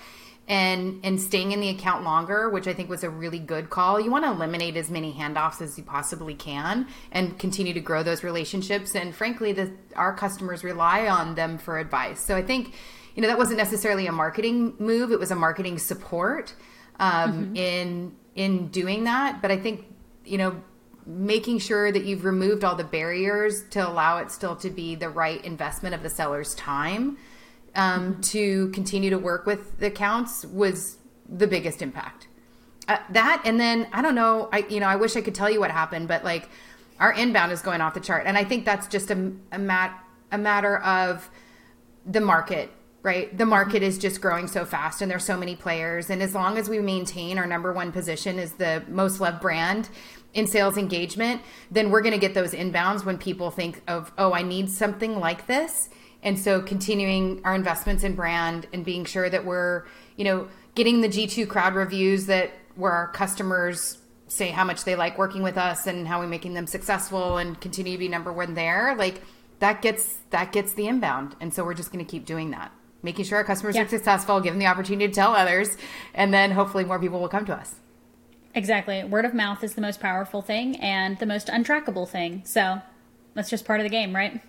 and 0.48 1.00
and 1.04 1.20
staying 1.20 1.52
in 1.52 1.60
the 1.60 1.68
account 1.68 2.04
longer, 2.04 2.48
which 2.48 2.66
I 2.66 2.72
think 2.72 2.88
was 2.88 3.04
a 3.04 3.10
really 3.10 3.38
good 3.38 3.68
call. 3.68 4.00
You 4.00 4.10
want 4.10 4.24
to 4.24 4.30
eliminate 4.30 4.76
as 4.76 4.90
many 4.90 5.12
handoffs 5.12 5.60
as 5.60 5.76
you 5.76 5.84
possibly 5.84 6.34
can 6.34 6.88
and 7.12 7.38
continue 7.38 7.74
to 7.74 7.80
grow 7.80 8.02
those 8.02 8.24
relationships. 8.24 8.94
And 8.94 9.14
frankly, 9.14 9.52
the, 9.52 9.70
our 9.94 10.14
customers 10.14 10.64
rely 10.64 11.06
on 11.06 11.34
them 11.34 11.58
for 11.58 11.78
advice. 11.78 12.24
So 12.24 12.34
I 12.34 12.42
think 12.42 12.72
you 13.14 13.20
know 13.22 13.28
that 13.28 13.36
wasn't 13.36 13.58
necessarily 13.58 14.06
a 14.06 14.12
marketing 14.12 14.74
move; 14.78 15.12
it 15.12 15.20
was 15.20 15.30
a 15.30 15.36
marketing 15.36 15.78
support 15.78 16.54
um, 16.98 17.12
mm-hmm. 17.32 17.56
in 17.56 18.16
in 18.34 18.68
doing 18.68 19.04
that. 19.04 19.42
But 19.42 19.50
I 19.50 19.58
think 19.58 19.84
you 20.24 20.38
know 20.38 20.62
making 21.08 21.58
sure 21.58 21.90
that 21.90 22.04
you've 22.04 22.24
removed 22.24 22.62
all 22.62 22.74
the 22.74 22.84
barriers 22.84 23.64
to 23.70 23.88
allow 23.88 24.18
it 24.18 24.30
still 24.30 24.54
to 24.54 24.68
be 24.68 24.94
the 24.94 25.08
right 25.08 25.42
investment 25.42 25.94
of 25.94 26.02
the 26.02 26.10
seller's 26.10 26.54
time 26.54 27.16
um, 27.74 28.20
to 28.20 28.68
continue 28.70 29.08
to 29.08 29.18
work 29.18 29.46
with 29.46 29.78
the 29.78 29.86
accounts 29.86 30.44
was 30.44 30.98
the 31.26 31.46
biggest 31.46 31.80
impact. 31.80 32.28
Uh, 32.88 32.98
that 33.10 33.42
and 33.44 33.58
then 33.58 33.86
I 33.92 34.02
don't 34.02 34.14
know. 34.14 34.48
I 34.52 34.66
you 34.68 34.80
know 34.80 34.86
I 34.86 34.96
wish 34.96 35.16
I 35.16 35.22
could 35.22 35.34
tell 35.34 35.50
you 35.50 35.60
what 35.60 35.70
happened, 35.70 36.08
but 36.08 36.24
like 36.24 36.48
our 37.00 37.12
inbound 37.12 37.52
is 37.52 37.62
going 37.62 37.80
off 37.80 37.94
the 37.94 38.00
chart, 38.00 38.24
and 38.26 38.36
I 38.36 38.44
think 38.44 38.64
that's 38.64 38.86
just 38.86 39.10
a 39.10 39.32
a, 39.52 39.58
mat, 39.58 39.98
a 40.30 40.38
matter 40.38 40.78
of 40.78 41.28
the 42.04 42.20
market. 42.20 42.70
Right, 43.08 43.36
the 43.36 43.46
market 43.46 43.82
is 43.82 43.96
just 43.96 44.20
growing 44.20 44.46
so 44.48 44.66
fast, 44.66 45.00
and 45.00 45.10
there's 45.10 45.24
so 45.24 45.38
many 45.38 45.56
players. 45.56 46.10
And 46.10 46.22
as 46.22 46.34
long 46.34 46.58
as 46.58 46.68
we 46.68 46.78
maintain 46.78 47.38
our 47.38 47.46
number 47.46 47.72
one 47.72 47.90
position 47.90 48.38
as 48.38 48.52
the 48.52 48.84
most 48.86 49.18
loved 49.18 49.40
brand 49.40 49.88
in 50.34 50.46
sales 50.46 50.76
engagement, 50.76 51.40
then 51.70 51.88
we're 51.88 52.02
going 52.02 52.12
to 52.12 52.18
get 52.18 52.34
those 52.34 52.52
inbounds 52.52 53.06
when 53.06 53.16
people 53.16 53.50
think 53.50 53.80
of, 53.88 54.12
oh, 54.18 54.34
I 54.34 54.42
need 54.42 54.70
something 54.70 55.18
like 55.18 55.46
this 55.46 55.88
and 56.22 56.38
so 56.38 56.60
continuing 56.60 57.40
our 57.44 57.54
investments 57.54 58.02
in 58.02 58.14
brand 58.14 58.66
and 58.72 58.84
being 58.84 59.04
sure 59.04 59.30
that 59.30 59.44
we're, 59.44 59.84
you 60.16 60.24
know, 60.24 60.48
getting 60.74 61.00
the 61.00 61.08
G2 61.08 61.48
crowd 61.48 61.74
reviews 61.74 62.26
that 62.26 62.50
where 62.74 62.92
our 62.92 63.08
customers 63.08 63.98
say 64.26 64.48
how 64.50 64.64
much 64.64 64.84
they 64.84 64.96
like 64.96 65.16
working 65.16 65.42
with 65.42 65.56
us 65.56 65.86
and 65.86 66.06
how 66.06 66.20
we're 66.20 66.26
making 66.26 66.54
them 66.54 66.66
successful 66.66 67.38
and 67.38 67.60
continue 67.60 67.92
to 67.92 67.98
be 67.98 68.08
number 68.08 68.32
one 68.32 68.54
there, 68.54 68.94
like 68.96 69.22
that 69.60 69.80
gets 69.80 70.18
that 70.30 70.52
gets 70.52 70.74
the 70.74 70.86
inbound. 70.86 71.36
And 71.40 71.54
so 71.54 71.64
we're 71.64 71.74
just 71.74 71.92
going 71.92 72.04
to 72.04 72.10
keep 72.10 72.26
doing 72.26 72.50
that. 72.50 72.72
Making 73.02 73.24
sure 73.24 73.38
our 73.38 73.44
customers 73.44 73.76
yeah. 73.76 73.82
are 73.82 73.88
successful, 73.88 74.40
them 74.40 74.58
the 74.58 74.66
opportunity 74.66 75.06
to 75.06 75.14
tell 75.14 75.34
others, 75.34 75.76
and 76.14 76.34
then 76.34 76.50
hopefully 76.50 76.84
more 76.84 76.98
people 76.98 77.20
will 77.20 77.28
come 77.28 77.44
to 77.46 77.54
us. 77.54 77.76
Exactly. 78.54 79.04
Word 79.04 79.24
of 79.24 79.34
mouth 79.34 79.62
is 79.62 79.74
the 79.74 79.80
most 79.80 80.00
powerful 80.00 80.42
thing 80.42 80.76
and 80.76 81.18
the 81.18 81.26
most 81.26 81.46
untrackable 81.48 82.08
thing. 82.08 82.42
So 82.44 82.80
that's 83.34 83.50
just 83.50 83.64
part 83.64 83.78
of 83.78 83.84
the 83.84 83.90
game, 83.90 84.14
right? 84.14 84.40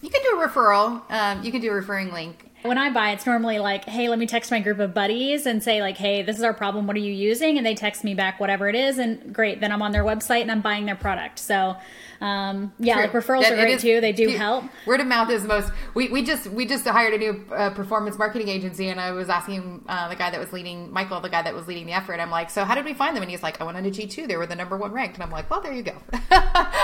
You 0.00 0.10
can 0.10 0.22
do 0.22 0.40
a 0.40 0.46
referral. 0.46 1.02
Um, 1.10 1.42
you 1.42 1.50
can 1.50 1.60
do 1.60 1.70
a 1.70 1.74
referring 1.74 2.12
link. 2.12 2.50
When 2.66 2.78
I 2.78 2.90
buy, 2.90 3.12
it's 3.12 3.26
normally 3.26 3.58
like, 3.58 3.84
hey, 3.84 4.08
let 4.08 4.18
me 4.18 4.26
text 4.26 4.50
my 4.50 4.60
group 4.60 4.78
of 4.78 4.94
buddies 4.94 5.46
and 5.46 5.62
say, 5.62 5.80
like, 5.80 5.96
hey, 5.96 6.22
this 6.22 6.36
is 6.36 6.42
our 6.42 6.54
problem. 6.54 6.86
What 6.86 6.96
are 6.96 7.00
you 7.00 7.12
using? 7.12 7.56
And 7.56 7.66
they 7.66 7.74
text 7.74 8.04
me 8.04 8.14
back 8.14 8.40
whatever 8.40 8.68
it 8.68 8.74
is. 8.74 8.98
And 8.98 9.34
great. 9.34 9.60
Then 9.60 9.72
I'm 9.72 9.82
on 9.82 9.92
their 9.92 10.04
website 10.04 10.42
and 10.42 10.50
I'm 10.50 10.60
buying 10.60 10.86
their 10.86 10.96
product. 10.96 11.38
So 11.38 11.76
um, 12.20 12.72
yeah, 12.78 12.94
True. 12.94 13.02
like 13.02 13.12
referrals 13.12 13.42
that, 13.42 13.52
are 13.52 13.56
great 13.56 13.74
is, 13.74 13.82
too. 13.82 14.00
They 14.00 14.12
do 14.12 14.28
help. 14.28 14.64
Word 14.86 15.00
of 15.00 15.06
mouth 15.06 15.30
is 15.30 15.44
most. 15.44 15.70
We, 15.94 16.08
we 16.08 16.22
just 16.22 16.46
we 16.46 16.66
just 16.66 16.86
hired 16.86 17.14
a 17.14 17.18
new 17.18 17.44
uh, 17.52 17.70
performance 17.70 18.18
marketing 18.18 18.48
agency, 18.48 18.88
and 18.88 19.00
I 19.00 19.12
was 19.12 19.28
asking 19.28 19.84
uh, 19.88 20.08
the 20.08 20.16
guy 20.16 20.30
that 20.30 20.40
was 20.40 20.52
leading 20.52 20.90
Michael, 20.92 21.20
the 21.20 21.28
guy 21.28 21.42
that 21.42 21.54
was 21.54 21.66
leading 21.66 21.86
the 21.86 21.92
effort. 21.92 22.18
I'm 22.20 22.30
like, 22.30 22.50
so 22.50 22.64
how 22.64 22.74
did 22.74 22.84
we 22.84 22.94
find 22.94 23.14
them? 23.14 23.22
And 23.22 23.30
he's 23.30 23.42
like, 23.42 23.60
I 23.60 23.64
went 23.64 23.76
on 23.76 23.84
to 23.84 23.90
G2. 23.90 24.28
They 24.28 24.36
were 24.36 24.46
the 24.46 24.54
number 24.54 24.76
one 24.76 24.92
ranked, 24.92 25.16
and 25.16 25.22
I'm 25.22 25.30
like, 25.30 25.50
well, 25.50 25.60
there 25.60 25.72
you 25.72 25.82
go. 25.82 25.96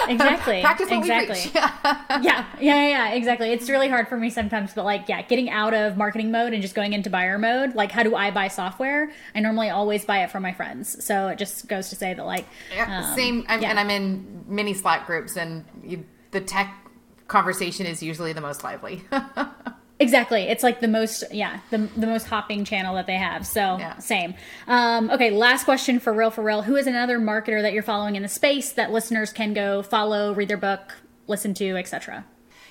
exactly. 0.08 0.60
Practice 0.60 0.90
what 0.90 0.98
exactly. 0.98 1.36
we 1.36 1.42
preach. 1.42 1.54
yeah, 1.54 2.20
yeah, 2.22 2.46
yeah, 2.60 2.88
yeah, 2.88 3.14
exactly. 3.14 3.50
It's 3.50 3.68
really 3.68 3.88
hard 3.88 4.08
for 4.08 4.16
me 4.16 4.30
sometimes, 4.30 4.74
but 4.74 4.84
like, 4.84 5.08
yeah, 5.08 5.22
getting 5.22 5.50
out 5.50 5.71
of 5.74 5.96
marketing 5.96 6.30
mode 6.30 6.52
and 6.52 6.62
just 6.62 6.74
going 6.74 6.92
into 6.92 7.10
buyer 7.10 7.38
mode. 7.38 7.74
Like, 7.74 7.90
how 7.90 8.02
do 8.02 8.14
I 8.14 8.30
buy 8.30 8.48
software? 8.48 9.12
I 9.34 9.40
normally 9.40 9.70
always 9.70 10.04
buy 10.04 10.22
it 10.22 10.30
from 10.30 10.42
my 10.42 10.52
friends, 10.52 11.04
so 11.04 11.28
it 11.28 11.38
just 11.38 11.68
goes 11.68 11.88
to 11.90 11.96
say 11.96 12.14
that 12.14 12.24
like, 12.24 12.46
yeah, 12.74 13.08
um, 13.08 13.14
same. 13.14 13.44
I'm, 13.48 13.62
yeah. 13.62 13.70
And 13.70 13.78
I'm 13.78 13.90
in 13.90 14.44
many 14.46 14.74
Slack 14.74 15.06
groups, 15.06 15.36
and 15.36 15.64
you 15.84 16.04
the 16.30 16.40
tech 16.40 16.74
conversation 17.28 17.86
is 17.86 18.02
usually 18.02 18.32
the 18.32 18.40
most 18.40 18.64
lively. 18.64 19.02
Exactly. 20.02 20.42
It's 20.42 20.64
like 20.64 20.80
the 20.80 20.88
most, 20.88 21.22
yeah, 21.32 21.60
the, 21.70 21.78
the 21.96 22.08
most 22.08 22.26
hopping 22.26 22.64
channel 22.64 22.96
that 22.96 23.06
they 23.06 23.16
have. 23.16 23.46
So, 23.46 23.78
yeah. 23.78 23.98
same. 23.98 24.34
Um, 24.66 25.10
okay, 25.10 25.30
last 25.30 25.64
question 25.64 26.00
for 26.00 26.12
real, 26.12 26.32
for 26.32 26.42
real. 26.42 26.62
Who 26.62 26.74
is 26.74 26.88
another 26.88 27.20
marketer 27.20 27.62
that 27.62 27.72
you're 27.72 27.84
following 27.84 28.16
in 28.16 28.22
the 28.22 28.28
space 28.28 28.72
that 28.72 28.90
listeners 28.90 29.32
can 29.32 29.54
go 29.54 29.80
follow, 29.80 30.34
read 30.34 30.48
their 30.48 30.56
book, 30.56 30.94
listen 31.28 31.54
to, 31.54 31.76
etc.? 31.76 32.24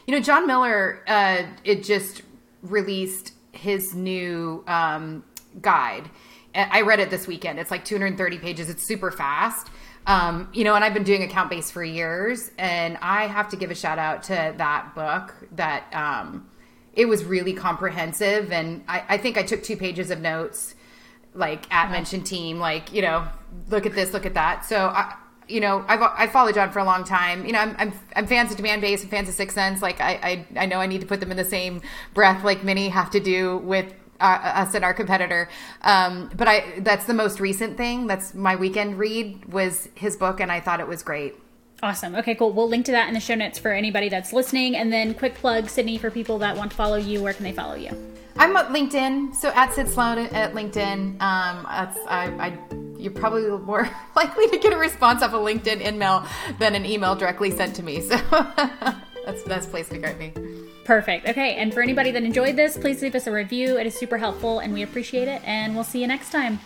You 0.08 0.16
know, 0.16 0.20
Jon 0.20 0.46
Miller, 0.46 1.04
uh, 1.08 1.44
it 1.64 1.86
just 1.86 2.22
released 2.62 3.34
his 3.52 3.94
new 3.94 4.64
um, 4.68 5.24
guide. 5.62 6.10
I 6.54 6.82
read 6.82 7.00
it 7.00 7.10
this 7.10 7.28
weekend. 7.28 7.60
It's 7.60 7.72
like 7.72 7.86
230 7.86 8.38
pages. 8.40 8.70
It's 8.70 8.84
super 8.84 9.10
fast. 9.10 9.70
Um, 10.06 10.50
you 10.54 10.64
know, 10.64 10.76
and 10.76 10.84
I've 10.84 10.94
been 10.94 11.04
doing 11.04 11.24
account 11.24 11.50
based 11.50 11.72
for 11.72 11.84
years, 11.84 12.52
and 12.58 12.98
I 13.02 13.28
have 13.28 13.50
to 13.50 13.56
give 13.56 13.72
a 13.72 13.76
shout 13.76 14.00
out 14.00 14.24
to 14.24 14.54
that 14.58 14.94
book. 14.96 15.34
That 15.54 15.86
um, 15.94 16.50
it 16.94 17.06
was 17.06 17.24
really 17.24 17.54
comprehensive, 17.54 18.52
and 18.52 18.84
I, 18.88 19.04
I 19.10 19.18
think 19.18 19.38
I 19.38 19.44
took 19.44 19.64
two 19.64 19.78
pages 19.78 20.10
of 20.10 20.20
notes, 20.20 20.76
like 21.34 21.72
at 21.72 21.92
mention 21.92 22.24
team, 22.24 22.60
like 22.60 22.92
you 22.92 23.04
know, 23.04 23.28
look 23.70 23.86
at 23.86 23.94
this, 23.94 24.12
look 24.12 24.26
at 24.26 24.34
that. 24.34 24.66
So 24.66 24.88
I, 24.88 25.16
you 25.52 25.60
know, 25.60 25.86
I've 25.88 26.02
I 26.02 26.28
followed 26.28 26.56
Jon 26.56 26.72
for 26.72 26.80
a 26.80 26.84
long 26.84 27.04
time. 27.04 27.46
You 27.46 27.54
know, 27.54 27.60
I'm 27.60 27.76
I'm, 27.78 27.94
I'm 28.16 28.28
fans 28.28 28.52
of 28.52 28.58
Demandbase, 28.58 29.04
I'm 29.04 29.10
fans 29.10 29.30
of 29.30 29.36
6sense. 29.36 29.82
Like 29.82 30.00
I, 30.00 30.46
I 30.56 30.62
I 30.62 30.66
know 30.66 30.78
I 30.78 30.88
need 30.88 31.02
to 31.02 31.08
put 31.08 31.20
them 31.20 31.32
in 31.32 31.38
the 31.38 31.46
same 31.46 31.82
breath, 32.14 32.44
like 32.44 32.64
many 32.64 32.90
have 32.90 33.10
to 33.12 33.20
do 33.20 33.58
with 33.58 33.94
uh, 34.22 34.40
us 34.56 34.74
and 34.76 34.86
our 34.86 34.94
competitor. 34.94 35.50
Um, 35.82 36.30
but 36.36 36.48
I 36.48 36.80
that's 36.80 37.06
the 37.06 37.14
most 37.14 37.40
recent 37.40 37.78
thing. 37.78 38.08
That's 38.08 38.34
my 38.34 38.56
weekend 38.56 38.98
read 38.98 39.52
was 39.52 39.90
his 39.96 40.16
book, 40.16 40.40
and 40.40 40.52
I 40.52 40.60
thought 40.60 40.80
it 40.80 40.88
was 40.88 41.04
great. 41.04 41.36
Awesome. 41.84 42.16
Okay, 42.16 42.36
cool. 42.36 42.52
We'll 42.52 42.70
link 42.70 42.86
to 42.86 42.92
that 42.92 43.08
in 43.08 43.14
the 43.16 43.20
show 43.20 43.34
notes 43.34 43.58
for 43.58 43.72
anybody 43.72 44.08
that's 44.08 44.34
listening. 44.34 44.76
And 44.76 44.94
then 44.94 45.16
quick 45.16 45.34
plug, 45.34 45.68
Sydney, 45.68 45.98
for 45.98 46.12
people 46.12 46.38
that 46.40 46.56
want 46.56 46.72
to 46.72 46.78
follow 46.78 46.98
you, 46.98 47.24
where 47.24 47.34
can 47.34 47.44
they 47.44 47.54
follow 47.54 47.76
you? 47.76 47.90
I'm 48.38 48.56
at 48.56 48.70
LinkedIn, 48.70 49.36
so 49.36 49.50
at 49.50 49.74
Syd 49.74 49.88
Sloan 49.90 50.18
at 50.20 50.54
LinkedIn. 50.54 51.22
Um, 51.22 51.64
that's 51.64 51.98
I, 52.08 52.28
I 52.40 52.58
you're 52.98 53.12
probably 53.12 53.50
more 53.50 53.90
likely 54.16 54.48
to 54.50 54.58
get 54.60 54.74
a 54.74 54.78
response 54.78 55.24
off 55.24 55.34
a 55.34 55.38
LinkedIn 55.38 55.86
email 55.86 56.26
than 56.60 56.76
an 56.76 56.86
email 56.86 57.16
directly 57.16 57.52
sent 57.52 57.76
to 57.78 57.84
me. 57.84 58.02
So 59.24 59.34
that's 59.34 59.44
the 59.44 59.50
best 59.50 59.70
place 59.70 59.88
to 59.90 60.00
get 60.00 60.18
me. 60.18 60.34
Perfect. 60.84 61.30
Okay. 61.30 61.54
And 61.54 61.72
for 61.72 61.84
anybody 61.84 62.10
that 62.10 62.24
enjoyed 62.24 62.56
this, 62.56 62.76
please 62.76 63.04
leave 63.04 63.14
us 63.14 63.28
a 63.28 63.32
review. 63.32 63.78
It 63.78 63.86
is 63.86 63.94
super 63.94 64.18
helpful 64.18 64.58
and 64.58 64.74
we 64.74 64.82
appreciate 64.82 65.28
it. 65.28 65.44
And 65.46 65.76
we'll 65.76 65.84
see 65.84 66.02
you 66.02 66.08
next 66.08 66.32
time. 66.32 66.60